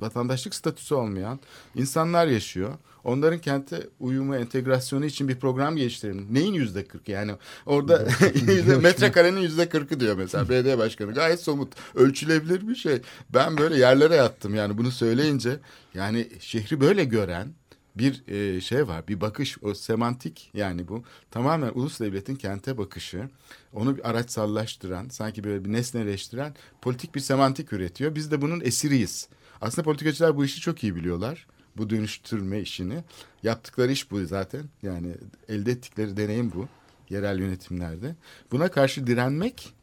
[0.00, 1.40] vatandaşlık statüsü olmayan
[1.74, 2.70] insanlar yaşıyor.
[3.04, 6.34] Onların kente uyumu entegrasyonu için bir program geliştirelim.
[6.34, 7.32] Neyin yüzde kırkı yani
[7.66, 8.08] orada
[8.82, 13.02] metrekarenin yüzde kırkı diyor mesela belediye başkanı gayet somut ölçülebilir bir şey.
[13.34, 15.58] Ben böyle yerlere yattım yani bunu söyleyince
[15.94, 17.59] yani şehri böyle gören
[18.00, 21.04] bir e, şey var bir bakış o semantik yani bu.
[21.30, 23.28] Tamamen ulus devletin kente bakışı
[23.72, 28.14] onu bir araçsallaştıran sanki böyle bir nesneleştiren politik bir semantik üretiyor.
[28.14, 29.28] Biz de bunun esiriyiz.
[29.60, 33.04] Aslında politikacılar bu işi çok iyi biliyorlar bu dönüştürme işini.
[33.42, 35.14] Yaptıkları iş bu zaten yani
[35.48, 36.68] elde ettikleri deneyim bu
[37.10, 38.16] yerel yönetimlerde.
[38.52, 39.74] Buna karşı direnmek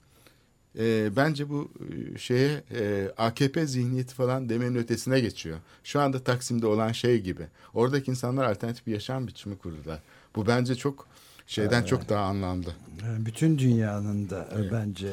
[0.79, 1.71] e, bence bu
[2.15, 5.57] e, şeye e, AKP zihniyeti falan demenin ötesine geçiyor.
[5.83, 7.43] Şu anda Taksim'de olan şey gibi.
[7.73, 9.99] Oradaki insanlar alternatif bir yaşam biçimi kurdular.
[10.35, 11.07] Bu bence çok
[11.47, 12.69] şeyden çok daha anlamlı.
[13.03, 15.09] Yani Bütün dünyanın da e, bence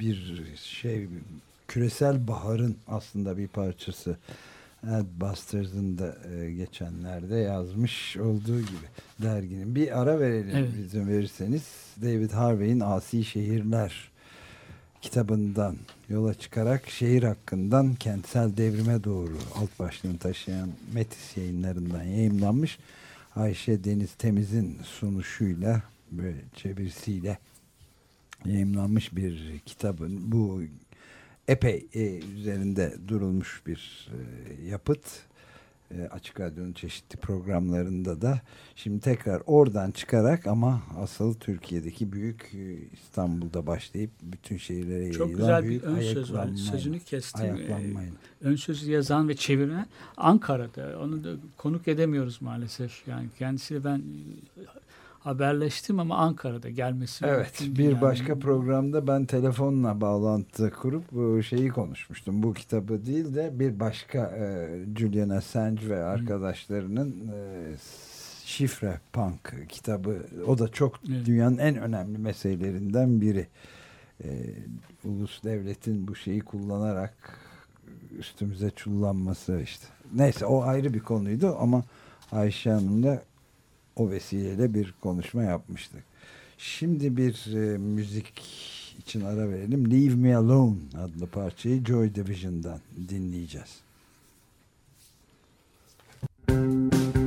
[0.00, 1.08] bir şey
[1.68, 4.16] küresel baharın aslında bir parçası.
[4.90, 8.86] Adbusters'ın da e, geçenlerde yazmış olduğu gibi
[9.22, 9.74] derginin.
[9.74, 10.68] Bir ara verelim Evet.
[10.86, 11.62] izin verirseniz.
[12.02, 14.11] David Harvey'in Asi Şehirler
[15.02, 15.76] kitabından
[16.08, 22.78] yola çıkarak şehir hakkından kentsel devrime doğru alt başlığını taşıyan Metis yayınlarından yayımlanmış.
[23.36, 27.38] Ayşe Deniz Temiz'in sunuşuyla böyle çevirisiyle
[28.44, 30.62] yayımlanmış bir kitabın bu
[31.48, 35.00] epey e, üzerinde durulmuş bir e, yapıt
[35.98, 38.40] E, Açık Radyo'nun çeşitli programlarında da
[38.76, 45.62] şimdi tekrar oradan çıkarak ama asıl Türkiye'deki büyük e, İstanbul'da başlayıp bütün şehirlere Çok yayılan
[45.62, 46.48] güzel bir ön söz var.
[46.54, 47.42] Sözünü kestim.
[47.42, 48.12] Ayaklanmayla.
[48.40, 50.98] ön sözü yazan ve çeviren Ankara'da.
[51.00, 53.08] Onu da konuk edemiyoruz maalesef.
[53.08, 54.02] Yani kendisiyle ben e,
[55.24, 58.00] haberleştim ama Ankara'da gelmesi Evet mümkün bir yani.
[58.00, 62.42] başka programda ben telefonla bağlantı kurup bu şeyi konuşmuştum.
[62.42, 67.36] Bu kitabı değil de bir başka e, Julian Assange ve arkadaşlarının e,
[68.44, 70.22] şifre punk kitabı.
[70.46, 71.26] O da çok Evet.
[71.26, 73.46] dünyanın en önemli meselelerinden biri.
[74.24, 74.28] E,
[75.04, 77.14] ulus devletin bu şeyi kullanarak
[78.18, 79.86] üstümüze çullanması işte.
[80.14, 81.82] Neyse o ayrı bir konuydu ama
[82.32, 83.22] Ayşe Hanım da
[83.96, 86.02] o vesileyle bir konuşma yapmıştık.
[86.58, 88.42] Şimdi bir e, müzik
[88.98, 89.90] için ara verelim.
[89.90, 93.80] Leave Me Alone adlı parçayı Joy Division'dan dinleyeceğiz.
[96.48, 97.21] Leave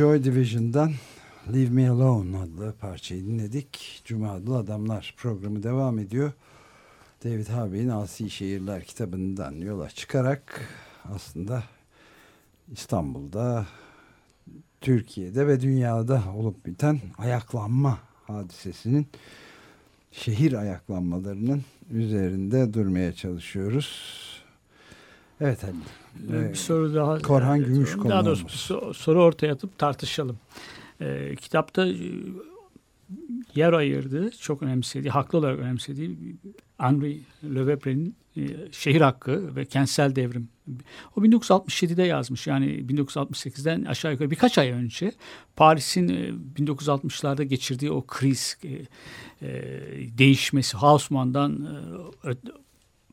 [0.00, 0.92] Joy Division'dan
[1.52, 4.02] Leave Me Alone adlı parçayı dinledik.
[4.04, 6.32] Cuma adlı Adamlar programı devam ediyor.
[7.24, 10.68] David Harvey'in Asi Şehirler kitabından yola çıkarak
[11.14, 11.64] aslında
[12.72, 13.66] İstanbul'da,
[14.80, 19.06] Türkiye'de ve dünyada olup biten ayaklanma hadisesinin
[20.12, 24.39] şehir ayaklanmalarının üzerinde durmaya çalışıyoruz.
[25.40, 25.74] Evet Halil.
[26.32, 27.18] Ee, Ee, bir soru daha.
[27.18, 28.96] Korhan Gümüş Daha doğrusu konuğumuz.
[28.96, 30.38] soru ortaya atıp tartışalım.
[31.00, 31.96] Ee, kitapta e,
[33.54, 36.36] yer ayırdığı, çok önemsediği, haklı olarak önemsediği
[36.78, 40.48] Henri Lefebvre'nin e, şehir hakkı ve kentsel devrim.
[41.16, 42.46] O 1967'de yazmış.
[42.46, 45.12] Yani 1968'den aşağı yukarı birkaç ay önce
[45.56, 49.62] Paris'in e, 1960'larda geçirdiği o kriz, e, e,
[50.18, 51.68] değişmesi, Haussmann'dan
[52.24, 52.30] e,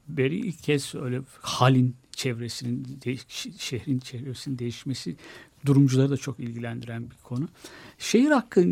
[0.07, 2.99] beri ilk kez öyle halin çevresinin,
[3.57, 5.15] şehrin çevresinin değişmesi
[5.65, 7.47] durumcuları da çok ilgilendiren bir konu.
[7.97, 8.63] Şehir hakkı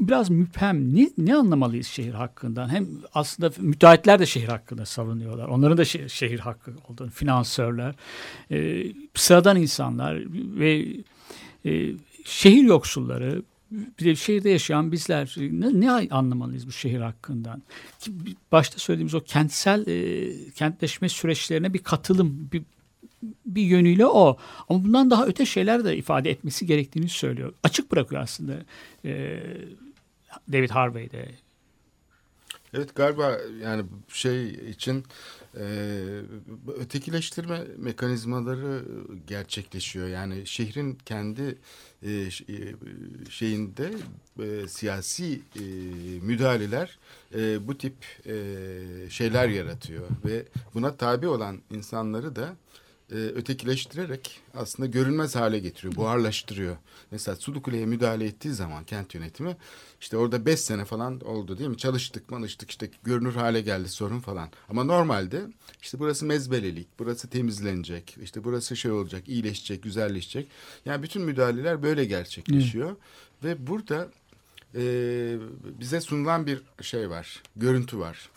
[0.00, 0.96] biraz müphem.
[0.96, 2.68] Ne, ne anlamalıyız şehir hakkından?
[2.68, 5.48] Hem aslında müteahhitler de şehir hakkında savunuyorlar.
[5.48, 7.94] Onların da şehir, şehir hakkı olduğunu, finansörler,
[8.50, 10.22] e, sıradan insanlar
[10.58, 10.86] ve
[11.66, 11.92] e,
[12.24, 17.62] şehir yoksulları, bir de şehirde yaşayan bizler ne, ne anlamalıyız bu şehir hakkından?
[18.52, 22.62] Başta söylediğimiz o kentsel e, kentleşme süreçlerine bir katılım, bir,
[23.46, 24.38] bir yönüyle o.
[24.68, 27.52] Ama bundan daha öte şeyler de ifade etmesi gerektiğini söylüyor.
[27.62, 28.54] Açık bırakıyor aslında
[29.04, 29.42] e,
[30.52, 31.28] David Harvey de.
[32.74, 35.04] Evet galiba yani şey için
[35.56, 35.64] e,
[36.76, 38.84] ötekileştirme mekanizmaları
[39.26, 40.08] gerçekleşiyor.
[40.08, 41.58] Yani şehrin kendi
[42.02, 42.28] e, e,
[43.30, 43.90] şeyinde
[44.42, 45.62] e, siyasi e,
[46.22, 46.98] müdahaleler
[47.34, 47.94] e, bu tip
[48.26, 52.56] e, şeyler yaratıyor ve buna tabi olan insanları da
[53.10, 56.76] e, ötekileştirerek aslında görünmez hale getiriyor, buharlaştırıyor.
[57.10, 59.56] Mesela Sulukule'ye müdahale ettiği zaman kent yönetimi
[60.00, 61.76] işte orada beş sene falan oldu değil mi?
[61.76, 64.48] Çalıştık, manıştık işte görünür hale geldi sorun falan.
[64.68, 65.42] Ama normalde
[65.82, 70.48] işte burası mezbelelik, burası temizlenecek, işte burası şey olacak, iyileşecek, güzelleşecek.
[70.84, 72.96] Yani bütün müdahaleler böyle gerçekleşiyor.
[73.44, 74.10] Ve burada
[74.74, 74.82] e,
[75.80, 78.30] bize sunulan bir şey var, görüntü var.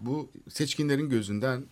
[0.00, 1.64] Bu seçkinlerin gözünden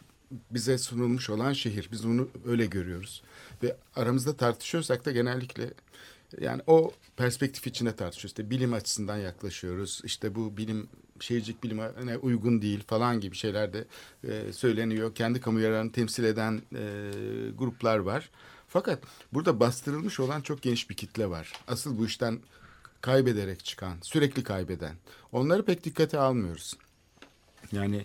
[0.50, 1.88] bize sunulmuş olan şehir.
[1.92, 3.22] Biz bunu öyle görüyoruz.
[3.62, 5.70] Ve aramızda tartışıyorsak da genellikle
[6.40, 8.30] yani o perspektif içinde tartışıyoruz.
[8.30, 10.00] İşte bilim açısından yaklaşıyoruz.
[10.04, 10.88] İşte bu bilim
[11.20, 13.84] şehircilik bilime uygun değil falan gibi şeyler de
[14.28, 15.14] e, söyleniyor.
[15.14, 17.10] Kendi kamu yararını temsil eden e,
[17.58, 18.30] gruplar var.
[18.68, 21.52] Fakat burada bastırılmış olan çok geniş bir kitle var.
[21.68, 22.40] Asıl bu işten
[23.00, 24.96] kaybederek çıkan, sürekli kaybeden.
[25.32, 26.76] Onları pek dikkate almıyoruz.
[27.72, 28.04] Yani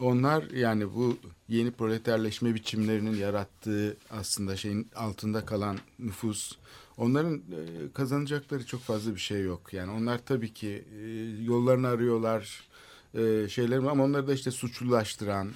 [0.00, 1.16] onlar yani bu
[1.48, 6.52] yeni proleterleşme biçimlerinin yarattığı aslında şeyin altında kalan nüfus
[6.96, 9.72] onların e, kazanacakları çok fazla bir şey yok.
[9.72, 11.06] Yani onlar tabii ki e,
[11.42, 12.68] yollarını arıyorlar
[13.14, 15.48] e, şeyler ama onları da işte suçlulaştıran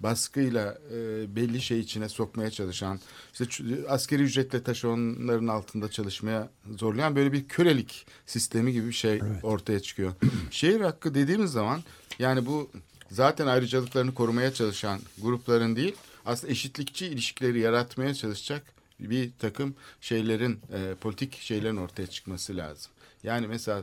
[0.00, 0.96] baskıyla e,
[1.36, 3.00] belli şey içine sokmaya çalışan
[3.32, 9.80] işte askeri ücretle taşeronların altında çalışmaya zorlayan böyle bir kölelik sistemi gibi bir şey ortaya
[9.80, 10.12] çıkıyor.
[10.50, 11.80] Şehir hakkı dediğimiz zaman
[12.18, 12.70] yani bu
[13.10, 15.96] zaten ayrıcalıklarını korumaya çalışan grupların değil
[16.26, 18.62] aslında eşitlikçi ilişkileri yaratmaya çalışacak
[19.00, 22.92] bir takım şeylerin e, politik şeylerin ortaya çıkması lazım.
[23.22, 23.82] Yani mesela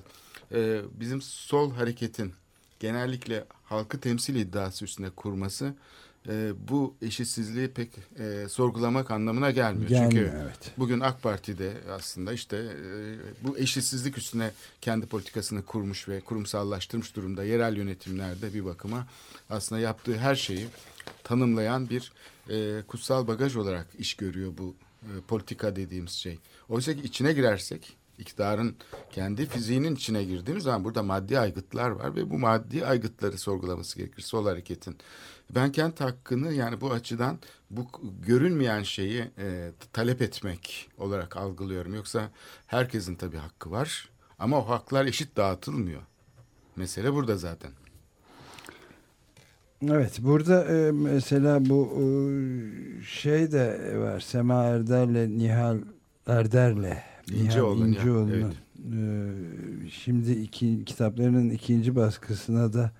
[0.51, 2.33] e, bizim sol hareketin
[2.79, 5.73] genellikle halkı temsil iddiası üstüne kurması
[6.27, 9.89] e, bu eşitsizliği pek e, sorgulamak anlamına gelmiyor.
[9.89, 10.71] Gelmiyor, Çünkü evet.
[10.77, 14.51] bugün AK Parti'de aslında işte e, bu eşitsizlik üstüne
[14.81, 17.43] kendi politikasını kurmuş ve kurumsallaştırmış durumda.
[17.43, 19.07] Yerel yönetimlerde bir bakıma
[19.49, 20.67] aslında yaptığı her şeyi
[21.23, 22.11] tanımlayan bir
[22.49, 26.39] e, kutsal bagaj olarak iş görüyor bu e, politika dediğimiz şey.
[26.69, 28.75] Oysa ki içine girersek iktidarın
[29.11, 34.21] kendi fiziğinin içine girdiğimiz zaman burada maddi aygıtlar var ve bu maddi aygıtları sorgulaması gerekir
[34.21, 34.97] sol hareketin.
[35.55, 37.39] Ben kent hakkını yani bu açıdan
[37.69, 37.87] bu
[38.25, 41.93] görünmeyen şeyi e, talep etmek olarak algılıyorum.
[41.93, 42.29] Yoksa
[42.67, 44.09] herkesin tabii hakkı var
[44.39, 46.01] ama o haklar eşit dağıtılmıyor.
[46.75, 47.71] Mesele burada zaten.
[49.83, 52.03] Evet burada e, mesela bu e,
[53.03, 55.77] şey de var Sema Erder'le Nihal
[56.27, 58.53] Erder'le İnceoğlu, Nihal Nihal, İnceoğlu'nun
[58.93, 62.91] e, şimdi iki, kitaplarının ikinci baskısına da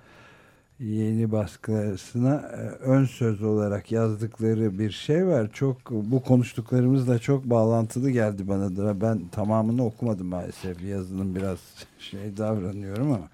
[0.80, 5.50] yeni baskısına e, ön söz olarak yazdıkları bir şey var.
[5.54, 9.02] Çok bu konuştuklarımızla çok bağlantılı geldi bana da.
[9.02, 10.84] Ben tamamını okumadım maalesef.
[10.84, 11.60] Yazının biraz
[12.00, 13.28] şey davranıyorum ama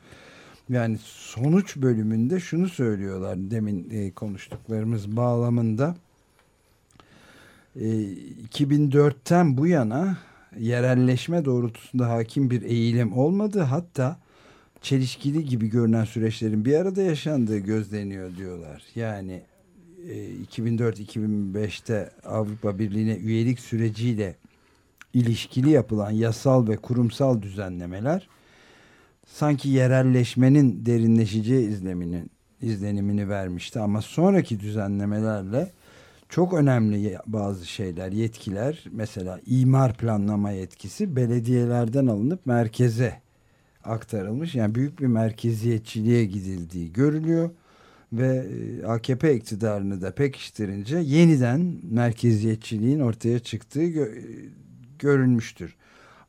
[0.69, 5.95] yani sonuç bölümünde şunu söylüyorlar demin e, konuştuklarımız bağlamında
[7.75, 7.85] e,
[8.51, 10.17] 2004'ten bu yana
[10.59, 13.61] yerelleşme doğrultusunda hakim bir eğilim olmadı.
[13.61, 14.19] Hatta
[14.81, 18.83] çelişkili gibi görünen süreçlerin bir arada yaşandığı gözleniyor diyorlar.
[18.95, 19.41] Yani
[20.09, 20.15] e,
[20.55, 24.35] 2004-2005'te Avrupa Birliği'ne üyelik süreciyle
[25.13, 28.27] ilişkili yapılan yasal ve kurumsal düzenlemeler
[29.27, 32.31] sanki yerelleşmenin derinleşeceği izleminin
[32.61, 35.71] izlenimini vermişti ama sonraki düzenlemelerle
[36.33, 43.21] çok önemli bazı şeyler, yetkiler mesela imar planlama yetkisi belediyelerden alınıp merkeze
[43.83, 44.55] aktarılmış.
[44.55, 47.49] Yani büyük bir merkeziyetçiliğe gidildiği görülüyor
[48.13, 48.45] ve
[48.81, 54.49] e, AKP iktidarını da pekiştirince yeniden merkeziyetçiliğin ortaya çıktığı gö-
[54.99, 55.75] görülmüştür.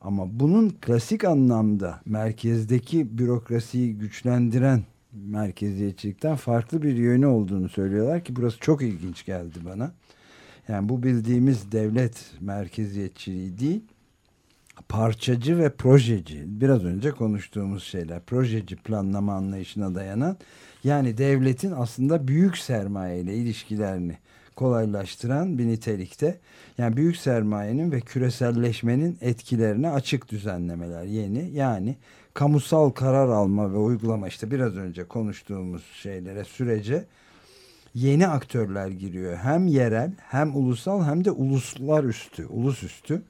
[0.01, 4.85] Ama bunun klasik anlamda merkezdeki bürokrasiyi güçlendiren
[5.15, 9.93] merkeziyetçilikten farklı bir yönü olduğunu söylüyorlar ki burası çok ilginç geldi bana.
[10.69, 13.83] Yani bu bildiğimiz devlet merkeziyetçiliği değil,
[14.89, 16.43] parçacı ve projeci.
[16.47, 18.21] Biraz önce konuştuğumuz şeyler.
[18.21, 20.37] Projeci planlama anlayışına dayanan
[20.85, 24.19] yani devletin aslında büyük sermaye ile ilişkilerini
[24.57, 26.39] kolaylaştıran bir nitelikte.
[26.79, 31.51] Yani büyük sermayenin ve küreselleşmenin etkilerine açık düzenlemeler yeni.
[31.51, 31.97] Yani
[32.35, 37.05] kamusal karar alma ve uygulama işte biraz önce konuştuğumuz şeylere sürece
[37.95, 39.37] yeni aktörler giriyor.
[39.37, 43.23] Hem yerel hem ulusal hem de uluslar üstü, ulus üstü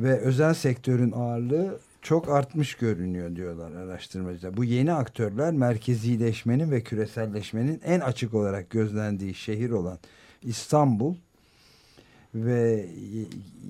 [0.00, 4.56] ve özel sektörün ağırlığı çok artmış görünüyor diyorlar araştırmacılar.
[4.56, 9.98] Bu yeni aktörler merkezileşmenin ve küreselleşmenin en açık olarak gözlendiği şehir olan
[10.42, 11.14] İstanbul
[12.44, 12.86] ve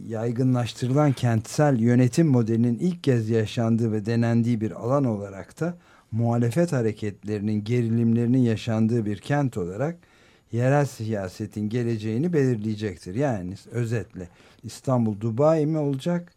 [0.09, 5.79] yaygınlaştırılan kentsel yönetim modelinin ilk kez yaşandığı ve denendiği bir alan olarak da
[6.13, 9.97] muhalefet hareketlerinin gerilimlerinin yaşandığı bir kent olarak
[10.53, 13.15] yerel siyasetin geleceğini belirleyecektir.
[13.15, 14.29] Yani özetle
[14.63, 16.33] İstanbul Dubai mi olacak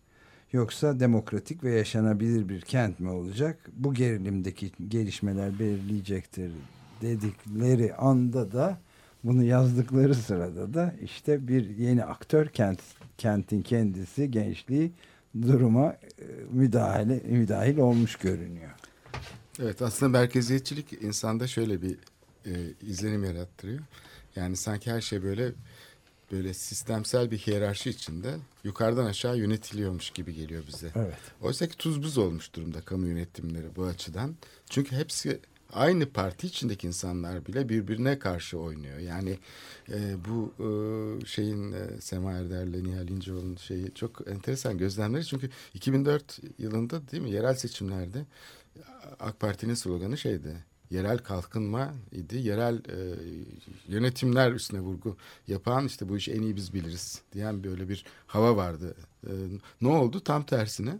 [0.51, 3.69] yoksa demokratik ve yaşanabilir bir kent mi olacak?
[3.73, 6.51] Bu gerilimdeki gelişmeler belirleyecektir
[7.01, 8.77] dedikleri anda da
[9.24, 12.80] bunu yazdıkları sırada da işte bir yeni aktör kent
[13.17, 14.91] kentin kendisi gençliği
[15.41, 15.97] duruma e,
[16.51, 18.72] müdahale müdahil olmuş görünüyor.
[19.59, 21.97] Evet aslında merkeziyetçilik insanda şöyle bir
[22.45, 22.51] e,
[22.82, 23.80] izlenim yarattırıyor.
[24.36, 25.51] Yani sanki her şey böyle
[26.32, 30.91] böyle sistemsel bir hiyerarşi içinde yukarıdan aşağı yönetiliyormuş gibi geliyor bize.
[30.95, 31.17] Evet.
[31.41, 34.36] Oysa ki tuz buz olmuş durumda kamu yönetimleri bu açıdan.
[34.69, 35.39] Çünkü hepsi
[35.74, 38.99] aynı parti içindeki insanlar bile birbirine karşı oynuyor.
[38.99, 39.39] Yani
[39.91, 40.67] e, bu e,
[41.26, 45.26] şeyin e, Sema Erder'le Nihal İnceoğlu'nun şeyi çok enteresan gözlemleri.
[45.26, 48.26] Çünkü 2004 yılında değil mi yerel seçimlerde
[49.19, 50.65] AK Parti'nin sloganı şeydi.
[50.91, 52.38] yerel kalkınma idi.
[52.38, 53.15] Yerel e,
[53.88, 55.17] yönetimler üstüne vurgu
[55.47, 58.95] yapan işte bu işi en iyi biz biliriz diyen böyle bir hava vardı.
[59.28, 59.32] E,
[59.82, 60.19] ne oldu?
[60.19, 60.99] Tam tersine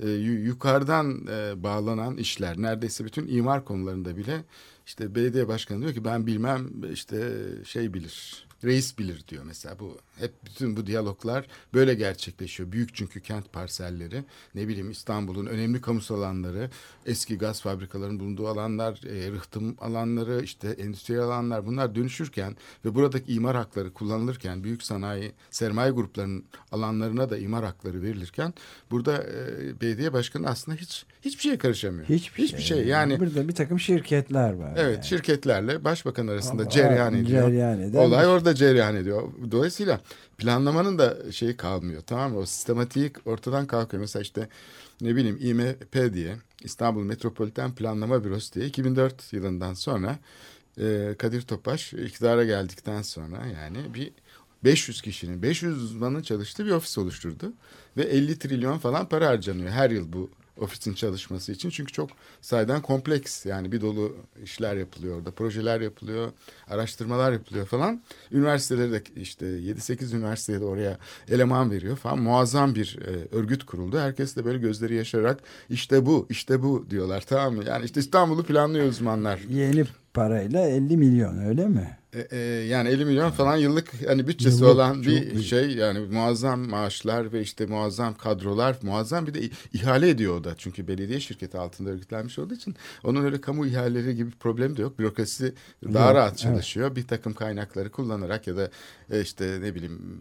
[0.00, 4.44] e, yu- yukarıdan e, bağlanan işler neredeyse bütün imar konularında bile
[4.86, 7.32] işte belediye başkanı diyor ki ben bilmem işte
[7.64, 13.20] şey bilir reis bilir diyor mesela bu hep bütün bu diyaloglar böyle gerçekleşiyor büyük çünkü
[13.20, 16.70] kent parselleri ne bileyim İstanbul'un önemli kamusal alanları
[17.06, 23.32] eski gaz fabrikalarının bulunduğu alanlar e, rıhtım alanları işte endüstriyel alanlar bunlar dönüşürken ve buradaki
[23.32, 28.54] imar hakları kullanılırken büyük sanayi sermaye gruplarının alanlarına da imar hakları verilirken
[28.90, 32.08] burada e, belediye başkanı aslında hiç hiçbir şeye karışamıyor.
[32.08, 32.86] Hiçbir, şey.
[32.86, 34.72] Yani Burada bir takım şirketler var.
[34.76, 35.04] evet yani.
[35.06, 37.48] şirketlerle başbakan arasında Ama- cereyan ediyor.
[37.48, 39.32] cereyan eden Olay orada cereyan ediyor.
[39.50, 40.00] Dolayısıyla
[40.38, 42.38] planlamanın da şeyi kalmıyor tamam mı?
[42.38, 44.00] O sistematik ortadan kalkıyor.
[44.00, 44.48] Mesela işte
[45.00, 50.18] ne bileyim İMP diye İstanbul Metropoliten Planlama Bürosu diye 2004 yılından sonra
[50.80, 54.12] e, Kadir Topaş iktidara geldikten sonra yani bir
[54.64, 57.52] 500 kişinin 500 uzmanın çalıştığı bir ofis oluşturdu
[57.96, 61.70] ve 50 trilyon falan para harcanıyor her yıl bu ofisin çalışması için.
[61.70, 65.30] Çünkü çok sayeden kompleks yani bir dolu işler yapılıyor orada.
[65.30, 66.32] Projeler yapılıyor,
[66.68, 68.02] araştırmalar yapılıyor falan.
[68.32, 70.98] Üniversiteleri de işte 7-8 üniversiteye de oraya
[71.28, 72.18] eleman veriyor falan.
[72.18, 73.98] Muazzam bir e, örgüt kuruldu.
[73.98, 75.40] Herkes de böyle gözleri yaşararak
[75.70, 77.64] işte bu, işte bu diyorlar tamam mı?
[77.66, 79.40] Yani işte İstanbul'u planlıyor uzmanlar.
[79.48, 79.84] Yeni
[80.14, 81.98] parayla 50 milyon öyle mi?
[82.16, 85.44] E, e, yani 50 milyon falan yıllık hani bütçesi Yıllık, olan bir büyük.
[85.44, 90.54] şey yani muazzam maaşlar ve işte muazzam kadrolar muazzam bir de ihale ediyor o da
[90.58, 94.82] çünkü belediye şirketi altında örgütlenmiş olduğu için onun öyle kamu ihaleleri gibi bir problemi de
[94.82, 95.54] yok bürokrasi
[95.94, 96.38] daha Yok, rahat evet.
[96.38, 98.70] çalışıyor bir takım kaynakları kullanarak ya da
[99.10, 100.20] e, işte ne bileyim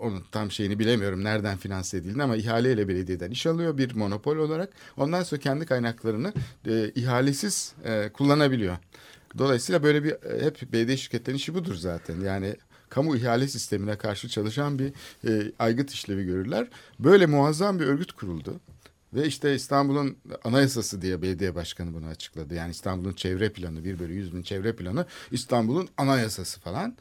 [0.00, 4.70] onun tam şeyini bilemiyorum nereden finanse edildiğini ama ihaleyle belediyeden iş alıyor bir monopol olarak
[4.96, 6.32] ondan sonra kendi kaynaklarını
[6.66, 8.76] e, ihalesiz e, kullanabiliyor.
[9.38, 12.20] Dolayısıyla böyle bir e, hep belediye şirketlerinin işi budur zaten.
[12.20, 12.56] Yani
[12.88, 14.92] kamu ihale sistemine karşı çalışan bir
[15.28, 16.68] e, aygıt işlevi görürler.
[16.98, 18.60] Böyle muazzam bir örgüt kuruldu.
[19.14, 22.54] Ve işte İstanbul'un anayasası diye belediye başkanı bunu açıkladı.
[22.54, 26.96] Yani İstanbul'un çevre planı, 1 bölü 100 bin çevre planı İstanbul'un anayasası falan.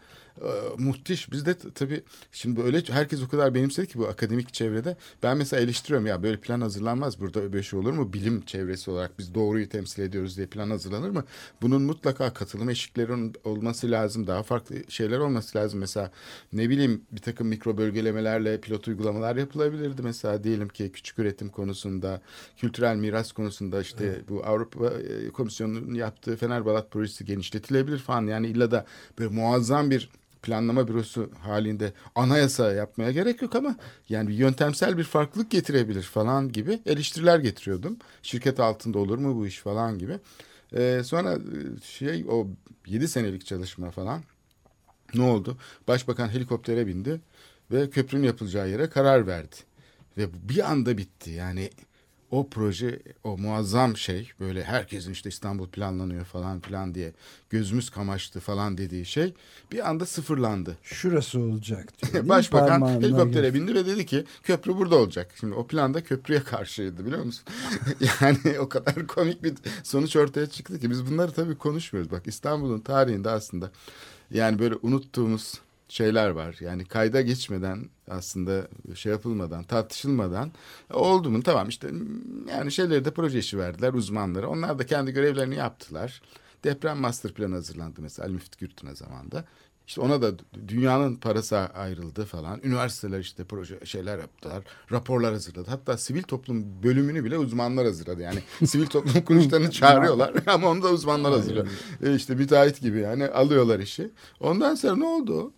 [0.77, 1.31] Muhtiş.
[1.31, 4.97] Biz de tabii şimdi böyle herkes o kadar benimsedi ki bu akademik çevrede.
[5.23, 7.19] Ben mesela eleştiriyorum ya böyle plan hazırlanmaz.
[7.19, 8.13] Burada böyle şey olur mu?
[8.13, 11.23] Bilim çevresi olarak biz doğruyu temsil ediyoruz diye plan hazırlanır mı?
[11.61, 14.27] Bunun mutlaka katılım eşikleri olması lazım.
[14.27, 15.79] Daha farklı şeyler olması lazım.
[15.79, 16.11] Mesela
[16.53, 20.01] ne bileyim bir takım mikro bölgelemelerle pilot uygulamalar yapılabilirdi.
[20.01, 22.21] Mesela diyelim ki küçük üretim konusunda,
[22.57, 28.27] kültürel miras konusunda işte bu Avrupa e, Komisyonu'nun yaptığı Fenerbalat projesi genişletilebilir falan.
[28.27, 28.85] Yani illa da
[29.19, 30.09] böyle muazzam bir
[30.43, 33.75] planlama bürosu halinde anayasa yapmaya gerek yok ama
[34.09, 37.97] yani bir yöntemsel bir farklılık getirebilir falan gibi eleştiriler getiriyordum.
[38.21, 40.19] Şirket altında olur mu bu iş falan gibi.
[40.75, 42.47] Ee, sonra e, şey o
[42.87, 44.23] 7 senelik çalışma falan
[45.13, 45.57] ne oldu?
[45.87, 47.21] Başbakan helikoptere bindi
[47.71, 49.55] ve köprünün yapılacağı yere karar verdi.
[50.17, 51.31] Ve bir anda bitti.
[51.31, 51.69] Yani
[52.33, 57.13] o proje, o muazzam şey böyle herkesin işte İstanbul planlanıyor falan filan diye
[57.49, 59.33] gözümüz kamaştı falan dediği şey
[59.71, 60.77] bir anda sıfırlandı.
[60.83, 62.29] Şurası olacak diyor.
[62.29, 65.31] Başbakan helikoptere göster- bindi ve dedi ki köprü burada olacak.
[65.39, 67.45] Şimdi o planda köprüye karşıydı biliyor musun?
[68.21, 69.53] yani o kadar komik bir
[69.83, 72.11] sonuç ortaya çıktı ki biz bunları tabii konuşmuyoruz.
[72.11, 73.71] Bak İstanbul'un tarihinde aslında
[74.31, 75.61] yani böyle unuttuğumuz
[75.93, 76.57] şeyler var.
[76.59, 80.51] Yani kayda geçmeden aslında şey yapılmadan, tartışılmadan
[80.93, 81.91] oldu mu tamam işte
[82.49, 84.49] yani şeyleri de proje işi verdiler uzmanları.
[84.49, 86.21] Onlar da kendi görevlerini yaptılar.
[86.63, 89.45] Deprem master planı hazırlandı mesela Ali Müftü Gürtün'e zamanda.
[89.87, 90.31] İşte ona da
[90.67, 92.59] dünyanın parası ayrıldı falan.
[92.63, 94.63] Üniversiteler işte proje şeyler yaptılar.
[94.91, 95.69] Raporlar hazırladı.
[95.69, 98.21] Hatta sivil toplum bölümünü bile uzmanlar hazırladı.
[98.21, 101.67] Yani sivil toplum kuruluşlarını çağırıyorlar ama onu da uzmanlar hazırlıyor.
[102.03, 104.09] E işte müteahhit gibi yani alıyorlar işi.
[104.39, 105.53] Ondan sonra ne oldu?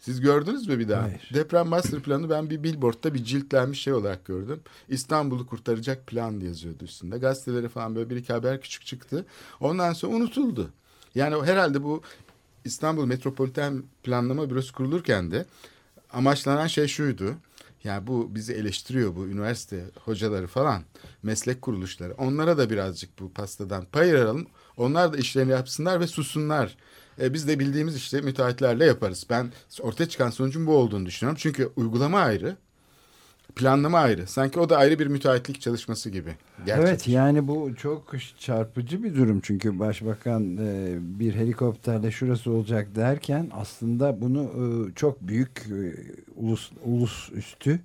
[0.00, 1.02] Siz gördünüz mü bir daha?
[1.02, 1.30] Hayır.
[1.34, 4.60] Deprem master planı ben bir billboardta bir ciltlenmiş şey olarak gördüm.
[4.88, 7.18] İstanbul'u kurtaracak plan yazıyordu üstünde.
[7.18, 9.26] Gazetelere falan böyle bir iki haber küçük çıktı.
[9.60, 10.70] Ondan sonra unutuldu.
[11.14, 12.02] Yani herhalde bu
[12.64, 15.46] İstanbul Metropoliten Planlama Bürosu kurulurken de
[16.12, 17.34] amaçlanan şey şuydu.
[17.84, 20.82] Yani bu bizi eleştiriyor bu üniversite hocaları falan,
[21.22, 22.14] meslek kuruluşları.
[22.14, 24.46] Onlara da birazcık bu pastadan pay ayıralım.
[24.76, 26.76] Onlar da işlerini yapsınlar ve sussunlar.
[27.20, 29.26] E, biz de bildiğimiz işte müteahhitlerle yaparız.
[29.30, 31.38] Ben ortaya çıkan sonucun bu olduğunu düşünüyorum.
[31.42, 32.56] Çünkü uygulama ayrı,
[33.56, 34.26] planlama ayrı.
[34.26, 36.34] Sanki o da ayrı bir müteahhitlik çalışması gibi.
[36.66, 36.84] Gerçek.
[36.84, 43.50] Evet yani bu çok çarpıcı bir durum çünkü başbakan e, bir helikopterle şurası olacak derken
[43.52, 45.94] aslında bunu e, çok büyük e,
[46.36, 47.80] ulus ulus üstü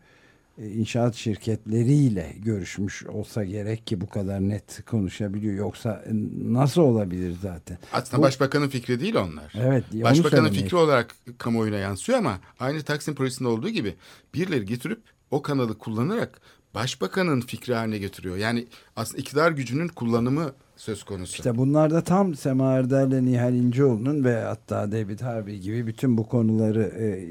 [0.57, 5.55] inşaat şirketleriyle görüşmüş olsa gerek ki bu kadar net konuşabiliyor.
[5.55, 6.11] Yoksa e,
[6.53, 7.77] nasıl olabilir zaten?
[7.93, 9.53] Aslında Bu- başbakanın fikri değil onlar.
[9.55, 9.83] Evet.
[9.93, 13.95] Başbakanın fikri olarak kamuoyuna yansıyor ama aynı Taksim projesinde olduğu gibi
[14.33, 14.99] birileri getirip
[15.31, 16.41] o kanalı kullanarak
[16.75, 18.37] başbakanın fikri haline getiriyor.
[18.37, 21.33] Yani aslında iktidar gücünün kullanımı söz konusu.
[21.35, 26.27] İşte bunlar da tam Sema Erdem'le Nihal İnceoğlu'nun ve hatta David Harvey gibi bütün bu
[26.27, 27.25] konuları e,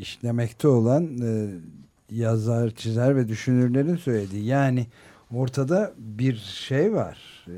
[0.00, 1.48] işlemekte olan e,
[2.10, 4.44] yazar, çizer ve düşünürlerin söylediği.
[4.44, 4.86] Yani
[5.34, 7.18] ortada bir şey var.
[7.48, 7.56] E,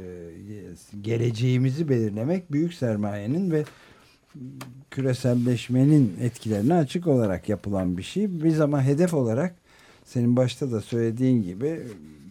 [1.01, 3.64] geleceğimizi belirlemek büyük sermayenin ve
[4.90, 8.44] küreselleşmenin etkilerine açık olarak yapılan bir şey.
[8.44, 9.55] Biz ama hedef olarak
[10.05, 11.80] senin başta da söylediğin gibi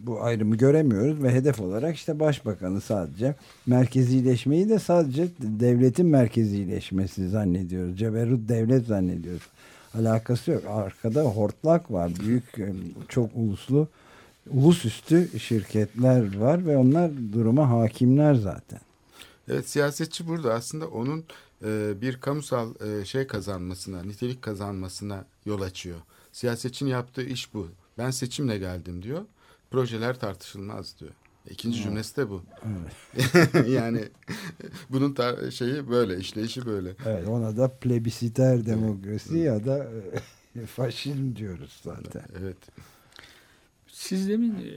[0.06, 3.34] bu ayrımı göremiyoruz ve hedef olarak işte başbakanı sadece
[3.66, 7.98] merkezileşmeyi de sadece devletin merkezileşmesi zannediyoruz.
[7.98, 9.42] Ceberut devlet zannediyoruz.
[9.94, 10.64] Alakası yok.
[10.68, 12.12] Arkada hortlak var.
[12.20, 12.74] Büyük e,
[13.08, 13.88] çok uluslu
[14.50, 18.80] ulusüstü şirketler var ve onlar duruma hakimler zaten.
[19.48, 21.24] Evet siyasetçi burada aslında onun
[21.64, 25.98] e, bir kamusal e, şey kazanmasına, nitelik kazanmasına yol açıyor.
[26.32, 27.68] Siyasetçinin yaptığı iş bu.
[27.98, 29.22] Ben seçimle geldim diyor.
[29.70, 31.12] Projeler tartışılmaz diyor.
[31.50, 32.42] İkinci cümlesi de bu.
[33.68, 34.04] yani
[34.90, 36.94] bunun tar- şeyi böyle, işleyişi böyle.
[37.06, 39.88] Evet ona da plebisiter demokrasi ya da
[40.56, 42.22] e, faşizm diyoruz zaten.
[42.40, 42.56] Evet.
[43.86, 44.72] Siz demin e,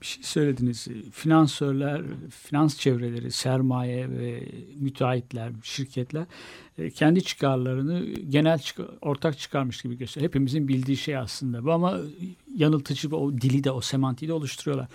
[0.00, 0.88] bir şey söylediniz.
[1.12, 4.48] Finansörler, finans çevreleri, sermaye ve
[4.80, 6.26] müteahhitler, şirketler
[6.78, 10.28] e, kendi çıkarlarını genel çıkar, ortak çıkarmış gibi gösteriyor.
[10.28, 12.00] Hepimizin bildiği şey aslında bu ama
[12.54, 14.88] yanıltıcı o dili de o semantiği de oluşturuyorlar.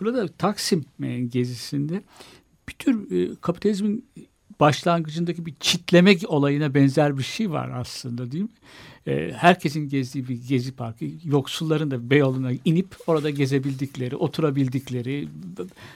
[0.00, 2.02] Burada Taksim e, gezisinde
[2.68, 4.08] bir tür e, kapitalizmin
[4.60, 8.48] başlangıcındaki bir çitlemek olayına benzer bir şey var aslında değil mi?
[9.06, 15.28] E, herkesin gezdiği bir gezi parkı, yoksulların da Beyoğlu'na inip orada gezebildikleri, oturabildikleri,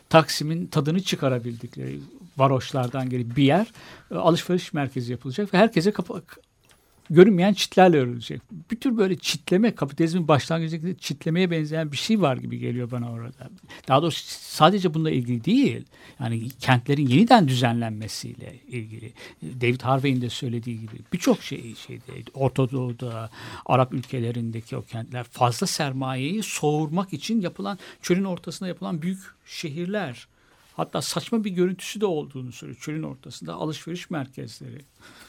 [0.08, 2.00] Taksim'in tadını çıkarabildikleri
[2.36, 3.66] varoşlardan geri bir yer
[4.10, 6.22] e, alışveriş merkezi yapılacak ve herkese kapı,
[7.10, 8.42] görünmeyen çitlerle örülecek.
[8.70, 13.50] Bir tür böyle çitleme, kapitalizmin başlangıcındaki çitlemeye benzeyen bir şey var gibi geliyor bana orada.
[13.88, 15.84] Daha doğrusu sadece bununla ilgili değil.
[16.20, 19.12] Yani kentlerin yeniden düzenlenmesiyle ilgili.
[19.42, 23.30] David Harvey'in de söylediği gibi birçok şey şeyde Orta Doğu'da,
[23.66, 30.26] Arap ülkelerindeki o kentler fazla sermayeyi soğurmak için yapılan çölün ortasında yapılan büyük şehirler.
[30.80, 32.80] Hatta saçma bir görüntüsü de olduğunu söylüyor.
[32.82, 34.80] Çölün ortasında alışveriş merkezleri.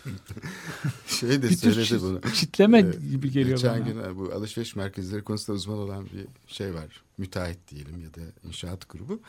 [1.07, 2.21] Şey de söyledi bunu.
[2.33, 2.81] çitleme
[3.11, 3.89] gibi geliyor Geçen bana.
[3.89, 7.03] gün e, bu alışveriş merkezleri konusunda uzman olan bir şey var.
[7.17, 9.19] Müteahhit diyelim ya da inşaat grubu.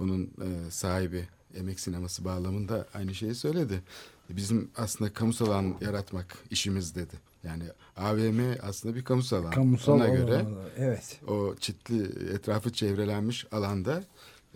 [0.00, 3.82] Onun e, sahibi emek sineması bağlamında aynı şeyi söyledi.
[4.30, 7.14] Bizim aslında kamusal alan yaratmak işimiz dedi.
[7.44, 7.64] Yani
[7.96, 9.50] AVM aslında bir kamusal alan.
[9.50, 10.44] Kamusal Ona olan- göre
[10.78, 11.20] evet.
[11.28, 12.02] o çitli
[12.34, 14.04] etrafı çevrelenmiş alanda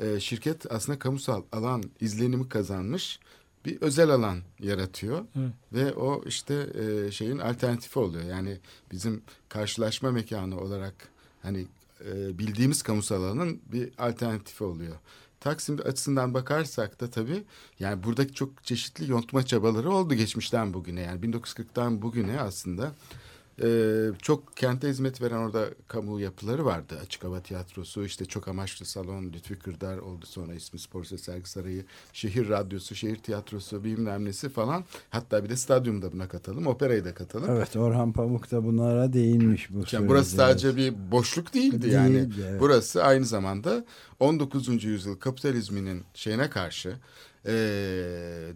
[0.01, 3.21] e, şirket aslında kamusal alan izlenimi kazanmış
[3.65, 5.53] bir özel alan yaratıyor Evet.
[5.73, 8.25] ve o işte e, şeyin alternatifi oluyor.
[8.25, 8.59] Yani
[8.93, 10.95] bizim karşılaşma mekanı olarak
[11.43, 11.67] hani
[12.05, 14.97] e, bildiğimiz kamusal alanın bir alternatifi oluyor.
[15.41, 17.45] Taksim açısından bakarsak da tabii
[17.79, 21.01] yani buradaki çok çeşitli yontma çabaları oldu geçmişten bugüne.
[21.01, 22.93] Yani 1940'tan bugüne aslında
[23.63, 26.99] ee, çok kente hizmet veren orada kamu yapıları vardı.
[27.03, 31.51] Açık Hava Tiyatrosu, işte çok amaçlı salon, Lütfi Kırdar oldu sonra ismi Spor Ses Sergi
[31.51, 34.85] Sarayı, şehir radyosu, şehir tiyatrosu bilmem nesi falan.
[35.11, 37.51] Hatta bir de stadyumda buna katalım, operayı da katalım.
[37.51, 42.15] Evet Orhan Pamuk da bunlara değinmiş bu Yani burası sadece bir boşluk değildi yani.
[42.15, 42.61] Değildi, evet.
[42.61, 43.85] Burası aynı zamanda
[44.21, 44.85] 19.
[44.85, 46.97] yüzyıl kapitalizminin şeyine karşı
[47.47, 47.53] eee,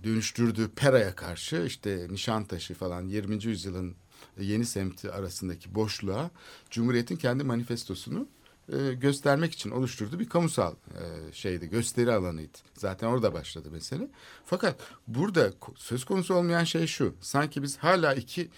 [0.04, 3.44] dönüştürdüğü Pera'ya karşı işte Nişantaşı falan 20.
[3.44, 3.94] yüzyılın
[4.40, 6.30] yeni semti arasındaki boşluğa
[6.70, 8.28] Cumhuriyet'in kendi manifestosunu
[8.72, 12.58] e, göstermek için oluşturduğu bir kamusal e, şeydi, gösteri alanıydı.
[12.74, 14.08] Zaten orada başladı mesele.
[14.46, 17.14] Fakat burada söz konusu olmayan şey şu.
[17.20, 18.50] Sanki biz hala iki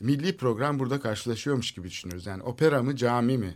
[0.00, 2.26] milli program burada karşılaşıyormuş gibi düşünüyoruz.
[2.26, 3.54] Yani opera mı, cami mi?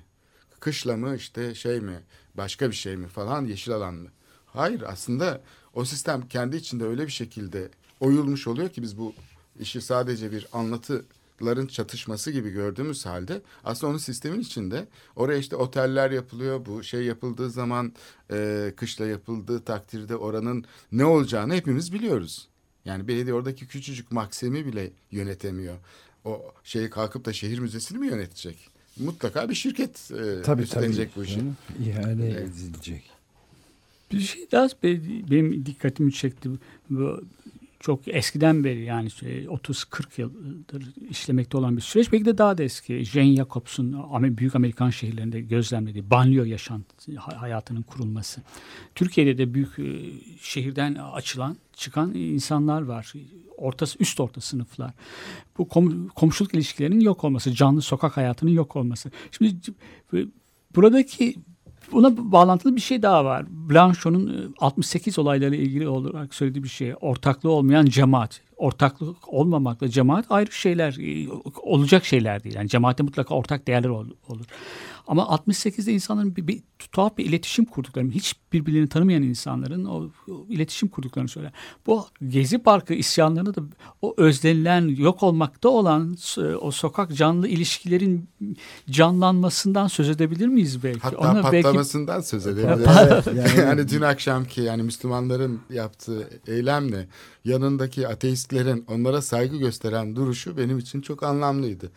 [0.60, 2.02] Kışla mı, işte şey mi,
[2.34, 4.08] başka bir şey mi falan, yeşil alan mı?
[4.46, 5.42] Hayır aslında
[5.74, 7.70] o sistem kendi içinde öyle bir şekilde
[8.00, 9.14] oyulmuş oluyor ki biz bu
[9.60, 10.46] işi sadece bir
[11.40, 16.66] anlatıların çatışması gibi gördüğümüz halde aslında onun sistemin içinde oraya işte oteller yapılıyor.
[16.66, 17.92] Bu şey yapıldığı zaman
[18.30, 22.48] e, kışla yapıldığı takdirde oranın ne olacağını hepimiz biliyoruz.
[22.84, 25.76] Yani belediye oradaki küçücük maksimi bile yönetemiyor.
[26.24, 28.68] O şeyi kalkıp da şehir müzesini mi yönetecek?
[28.98, 31.24] Mutlaka bir şirket e, Tabii üstlenecek tabii.
[31.24, 31.40] bu işi.
[31.88, 32.48] İhale Evet.
[32.48, 33.10] edilecek.
[34.12, 36.48] Bir şey daha be- benim dikkatimi çekti.
[36.90, 37.24] Bu
[37.80, 42.12] çok eskiden beri yani şey, 30-40 yıldır işlemekte olan bir süreç.
[42.12, 43.04] Belki de daha da eski.
[43.04, 43.96] Jane Jacobs'un
[44.38, 48.42] büyük Amerikan şehirlerinde gözlemlediği banliyö yaşantı ha- hayatının kurulması.
[48.94, 49.84] Türkiye'de de büyük e,
[50.40, 53.12] şehirden açılan çıkan insanlar var.
[53.56, 54.92] Orta, üst orta sınıflar.
[55.58, 59.10] Bu kom- komşuluk ilişkilerinin yok olması, canlı sokak hayatının yok olması.
[59.30, 59.56] Şimdi
[60.76, 61.36] buradaki
[61.92, 63.44] Buna bağlantılı bir şey daha var.
[63.50, 66.94] Blancho'nun e, 68 olaylarıyla ilgili olarak söylediği bir şey.
[67.00, 68.40] Ortaklığı olmayan cemaat.
[68.56, 71.28] Ortaklık olmamakla cemaat ayrı şeyler, e,
[71.62, 72.54] olacak şeyler değil.
[72.54, 74.44] Yani cemaatte mutlaka ortak değerler ol- olur.
[75.06, 80.46] Ama 68'de insanların bir, bir tuhaf bir iletişim kurduklarını, hiç birbirlerini tanımayan insanların o, o
[80.48, 81.52] iletişim kurduklarını söyler.
[81.86, 83.62] Bu Gezi Parkı isyanlarında da
[84.02, 86.16] o özlenilen, yok olmakta olan
[86.60, 88.28] o sokak canlı ilişkilerin
[88.90, 91.00] canlanmasından söz edebilir miyiz belki?
[91.00, 92.86] Hatta Ona belki patlamasından söz edebiliriz.
[93.36, 97.08] Yani, yani- dün akşamki yani Müslümanların yaptığı eylemle
[97.44, 101.90] yanındaki ateistlerin onlara saygı gösteren duruşu benim için çok anlamlıydı.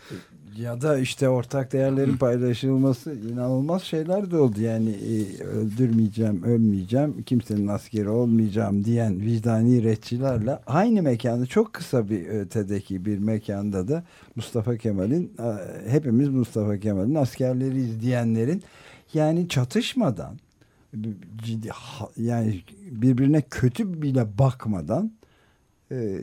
[0.62, 4.62] Ya da işte ortak değerlerin paylaşılması inanılmaz şeyler de oldu.
[4.62, 12.28] Yani e, öldürmeyeceğim, ölmeyeceğim, kimsenin askeri olmayacağım diyen vicdani retçilerle aynı mekanda çok kısa bir
[12.28, 14.04] ötedeki bir mekanda da
[14.36, 15.34] Mustafa Kemal'in
[15.88, 18.64] hepimiz Mustafa Kemal'in askerleriyiz diyenlerin
[19.14, 20.40] yani çatışmadan
[21.44, 21.70] ciddi
[22.18, 25.12] yani birbirine kötü bile bakmadan
[25.92, 26.20] e,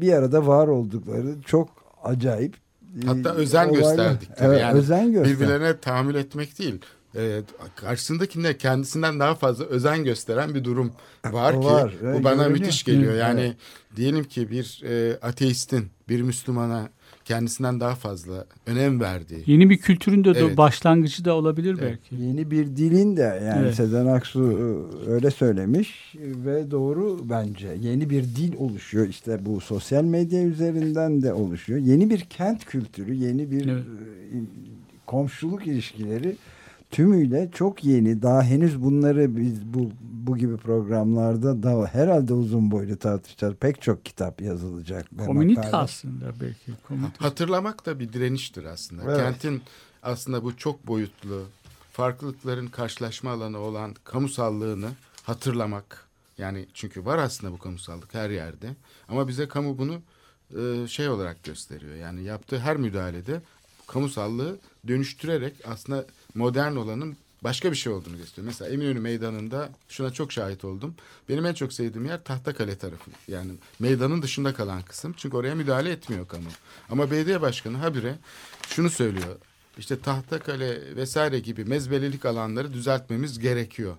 [0.00, 1.68] bir arada var oldukları çok
[2.04, 2.63] acayip
[3.06, 3.88] Hatta özen olaylar.
[3.88, 4.36] gösterdik.
[4.36, 4.48] tabii.
[4.48, 5.34] Evet, yani özen göster.
[5.34, 6.80] birbirlerine tahammül etmek değil.
[7.16, 7.42] E,
[7.76, 10.92] karşısındakine kendisinden daha fazla özen gösteren bir durum
[11.24, 12.50] var ki Var, evet, bu bana görünüyor.
[12.50, 13.14] müthiş geliyor.
[13.14, 13.56] Yani evet.
[13.96, 16.88] diyelim ki bir e, ateistin bir Müslümana
[17.24, 20.56] kendisinden daha fazla önem verdiği Yeni bir kültürün de Evet.
[20.56, 21.98] başlangıcı da olabilir Evet.
[22.10, 22.24] belki.
[22.24, 23.74] Yeni bir dilin de yani Evet.
[23.74, 24.40] Sezen Aksu
[25.06, 27.68] e, öyle söylemiş ve doğru bence.
[27.80, 29.08] Yeni bir dil oluşuyor.
[29.08, 31.78] İşte bu sosyal medya üzerinden de oluşuyor.
[31.78, 33.84] Yeni bir kent kültürü, yeni bir Evet.
[34.32, 34.36] e,
[35.06, 36.36] komşuluk ilişkileri
[36.94, 38.22] tümüyle çok yeni.
[38.22, 43.54] Daha henüz bunları biz bu bu gibi programlarda da herhalde uzun boylu tartışacağız.
[43.54, 45.06] Pek çok kitap yazılacak.
[45.26, 45.76] Komünite makale.
[45.76, 46.72] aslında belki.
[46.88, 47.18] Komünite.
[47.18, 49.02] Hatırlamak da bir direniştir aslında.
[49.04, 49.16] Evet.
[49.16, 49.62] Kentin
[50.02, 51.42] aslında bu çok boyutlu,
[51.92, 54.88] farklılıkların karşılaşma alanı olan kamusallığını
[55.22, 56.08] hatırlamak.
[56.38, 58.76] Yani çünkü var aslında bu kamusallık her yerde.
[59.08, 60.00] Ama bize kamu bunu
[60.60, 61.94] e, şey olarak gösteriyor.
[61.94, 63.40] Yani yaptığı her müdahalede
[63.86, 68.46] kamusallığı dönüştürerek aslında modern olanın başka bir şey olduğunu gösteriyor.
[68.46, 70.94] Mesela Eminönü Meydanı'nda şuna çok şahit oldum.
[71.28, 73.10] Benim en çok sevdiğim yer Tahtakale tarafı.
[73.28, 75.14] Yani meydanın dışında kalan kısım.
[75.16, 76.48] Çünkü oraya müdahale etmiyor kamu.
[76.90, 78.14] Ama belediye başkanı habire
[78.68, 79.36] şunu söylüyor.
[79.78, 83.96] İşte Tahtakale vesaire gibi mezbelelik alanları düzeltmemiz gerekiyor.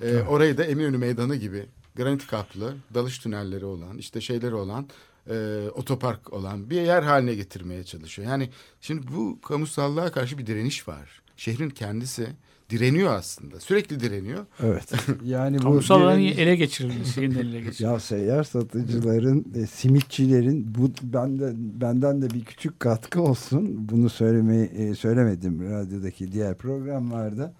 [0.00, 1.66] Ee, orayı da Eminönü Meydanı gibi
[1.96, 4.88] granit kaplı, dalış tünelleri olan, işte şeyleri olan,
[5.30, 8.28] e, otopark olan bir yer haline getirmeye çalışıyor.
[8.28, 11.21] Yani şimdi bu kamusallığa karşı bir direniş var.
[11.42, 12.26] Şehrin kendisi
[12.70, 13.60] direniyor aslında.
[13.60, 14.46] Sürekli direniyor.
[14.62, 14.92] Evet.
[15.24, 17.84] Yani bu Kamusal alanın direniş- ele geçirilmesi, yeniden ele geçirilmesi.
[17.84, 23.88] Ya seyyar satıcıların, e, simitçilerin bu benden benden de bir küçük katkı olsun.
[23.88, 27.54] Bunu söylemeyi e, söylemedim radyodaki diğer programlarda.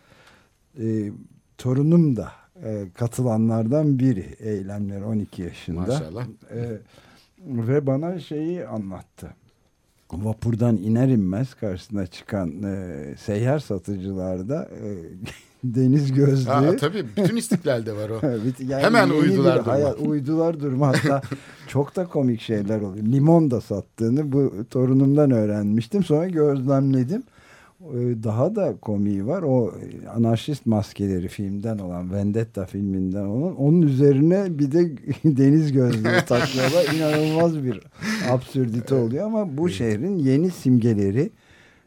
[0.80, 1.12] E,
[1.59, 2.33] torunum da
[2.64, 4.37] e, katılanlardan biri.
[4.39, 5.80] Eylemler 12 yaşında.
[5.80, 6.26] Maşallah.
[6.55, 6.78] E,
[7.47, 9.35] ve bana şeyi anlattı.
[10.13, 14.89] Vapurdan iner inmez karşısına çıkan e, seyyar satıcılarda e,
[15.65, 16.51] deniz gözlü.
[16.51, 18.21] Ha, tabii bütün istiklalde var o.
[18.69, 19.73] Yani Hemen uydular bir duruma.
[19.73, 21.23] hayat- uydular durma hatta
[21.69, 23.07] çok da komik şeyler oluyor.
[23.07, 26.05] Limon da sattığını bu torunumdan öğrenmiştim.
[26.05, 27.23] Sonra gözlemledim.
[27.91, 29.43] Ee, Daha da komiği var.
[29.43, 29.72] O
[30.05, 34.91] e, anarşist maskeleri filmden olan Vendetta filminden olan onun üzerine bir de
[35.24, 36.95] deniz gözlüğü takıyorlar.
[36.95, 37.80] İnanılmaz bir
[38.30, 41.30] absürdite oluyor ama bu şehrin yeni simgeleri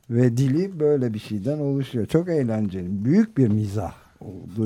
[0.10, 2.06] ve dili böyle bir şeyden oluşuyor.
[2.06, 3.06] Çok eğlenceli.
[3.06, 3.94] Büyük bir mizah.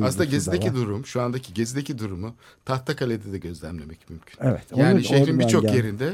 [0.01, 2.33] Aslında da Gezi'deki durum, şu andaki Gezi'deki durumu
[2.65, 4.37] Tahtakale'de de gözlemlemek mümkün.
[4.41, 4.63] Evet.
[4.75, 6.13] Yani onun- şehrin birçok yerinde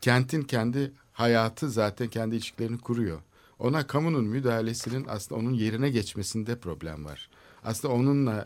[0.00, 3.18] kentin kendi hayatı zaten kendi ilişkilerini kuruyor.
[3.58, 7.30] Ona kamunun müdahalesinin aslında onun yerine geçmesinde problem var.
[7.64, 8.44] Aslında onunla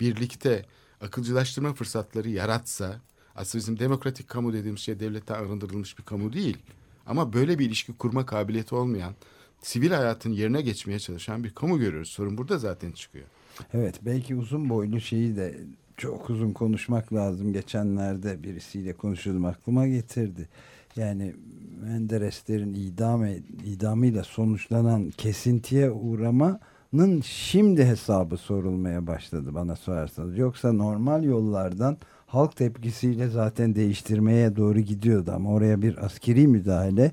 [0.00, 0.66] birlikte
[1.00, 3.00] akılcılaştırma fırsatları yaratsa
[3.34, 6.58] aslında bizim demokratik kamu dediğimiz şey devletten arındırılmış bir kamu değil.
[7.06, 9.14] Ama böyle bir ilişki kurma kabiliyeti olmayan
[9.62, 12.08] sivil hayatın yerine geçmeye çalışan bir kamu görüyoruz.
[12.08, 13.26] Sorun burada zaten çıkıyor.
[13.74, 15.60] Evet belki uzun boylu şeyi de
[15.96, 17.52] çok uzun konuşmak lazım.
[17.52, 20.48] Geçenlerde birisiyle konuşuyordum aklıma getirdi.
[20.96, 21.34] Yani
[21.82, 23.26] Mendereslerin idam
[23.64, 30.38] idamıyla sonuçlanan kesintiye uğramanın şimdi hesabı sorulmaya başladı bana sorarsanız.
[30.38, 37.12] Yoksa normal yollardan halk tepkisiyle zaten değiştirmeye doğru gidiyordu ama oraya bir askeri müdahale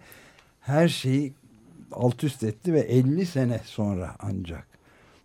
[0.59, 1.33] her şeyi
[1.91, 4.68] alt üst etti ve 50 sene sonra ancak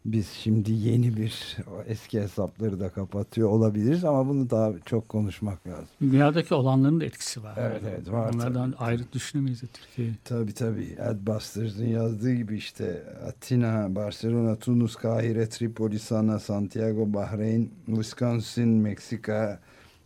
[0.04, 5.88] biz şimdi yeni bir eski hesapları da kapatıyor olabiliriz ama bunu daha çok konuşmak lazım.
[6.00, 7.54] Dünyadaki olanların da etkisi var.
[7.58, 10.14] Evet, evet, var Onlardan ayrı düşünemeyiz Türkiye'yi.
[10.24, 10.96] Tabii tabii.
[11.02, 19.60] Adbusters'ın yazdığı gibi işte Atina, Barcelona, Tunus, Kahire, Tripoli, Sana, Santiago, Bahreyn, Wisconsin, Meksika,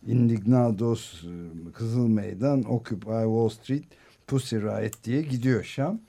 [0.07, 1.25] Indignados,
[1.75, 3.85] Kızıl Meydan, Occupy Wall Street,
[4.27, 6.01] Pussy Riot diye gidiyor Şam.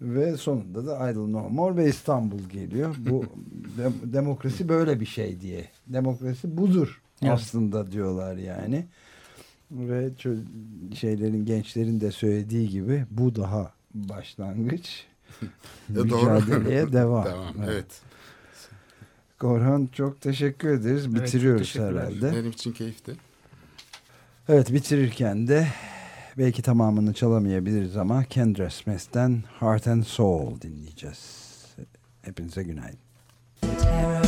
[0.00, 2.94] Ve sonunda da Idle No More ve İstanbul geliyor.
[2.98, 3.24] Bu
[3.78, 5.64] dem- demokrasi böyle bir şey diye.
[5.86, 7.32] Demokrasi budur Evet.
[7.32, 8.86] aslında diyorlar yani.
[9.70, 10.10] Ve
[10.94, 15.04] şeylerin gençlerin de söylediği gibi bu daha başlangıç.
[15.42, 15.48] Ya
[15.94, 16.04] doğru.
[16.04, 17.24] Mücadeleye devam.
[17.24, 17.68] Devam, Evet.
[17.70, 18.00] evet.
[19.38, 21.04] Korhan çok teşekkür ederiz.
[21.04, 22.32] çok Bitiriyoruz herhalde.
[22.32, 23.12] Benim için keyifti.
[24.48, 25.66] Evet bitirirken de
[26.38, 31.48] belki tamamını çalamayabiliriz ama Kendra Smith'ten Heart and Soul dinleyeceğiz.
[32.22, 32.98] Hepinize günaydın.
[33.60, 34.27] terror,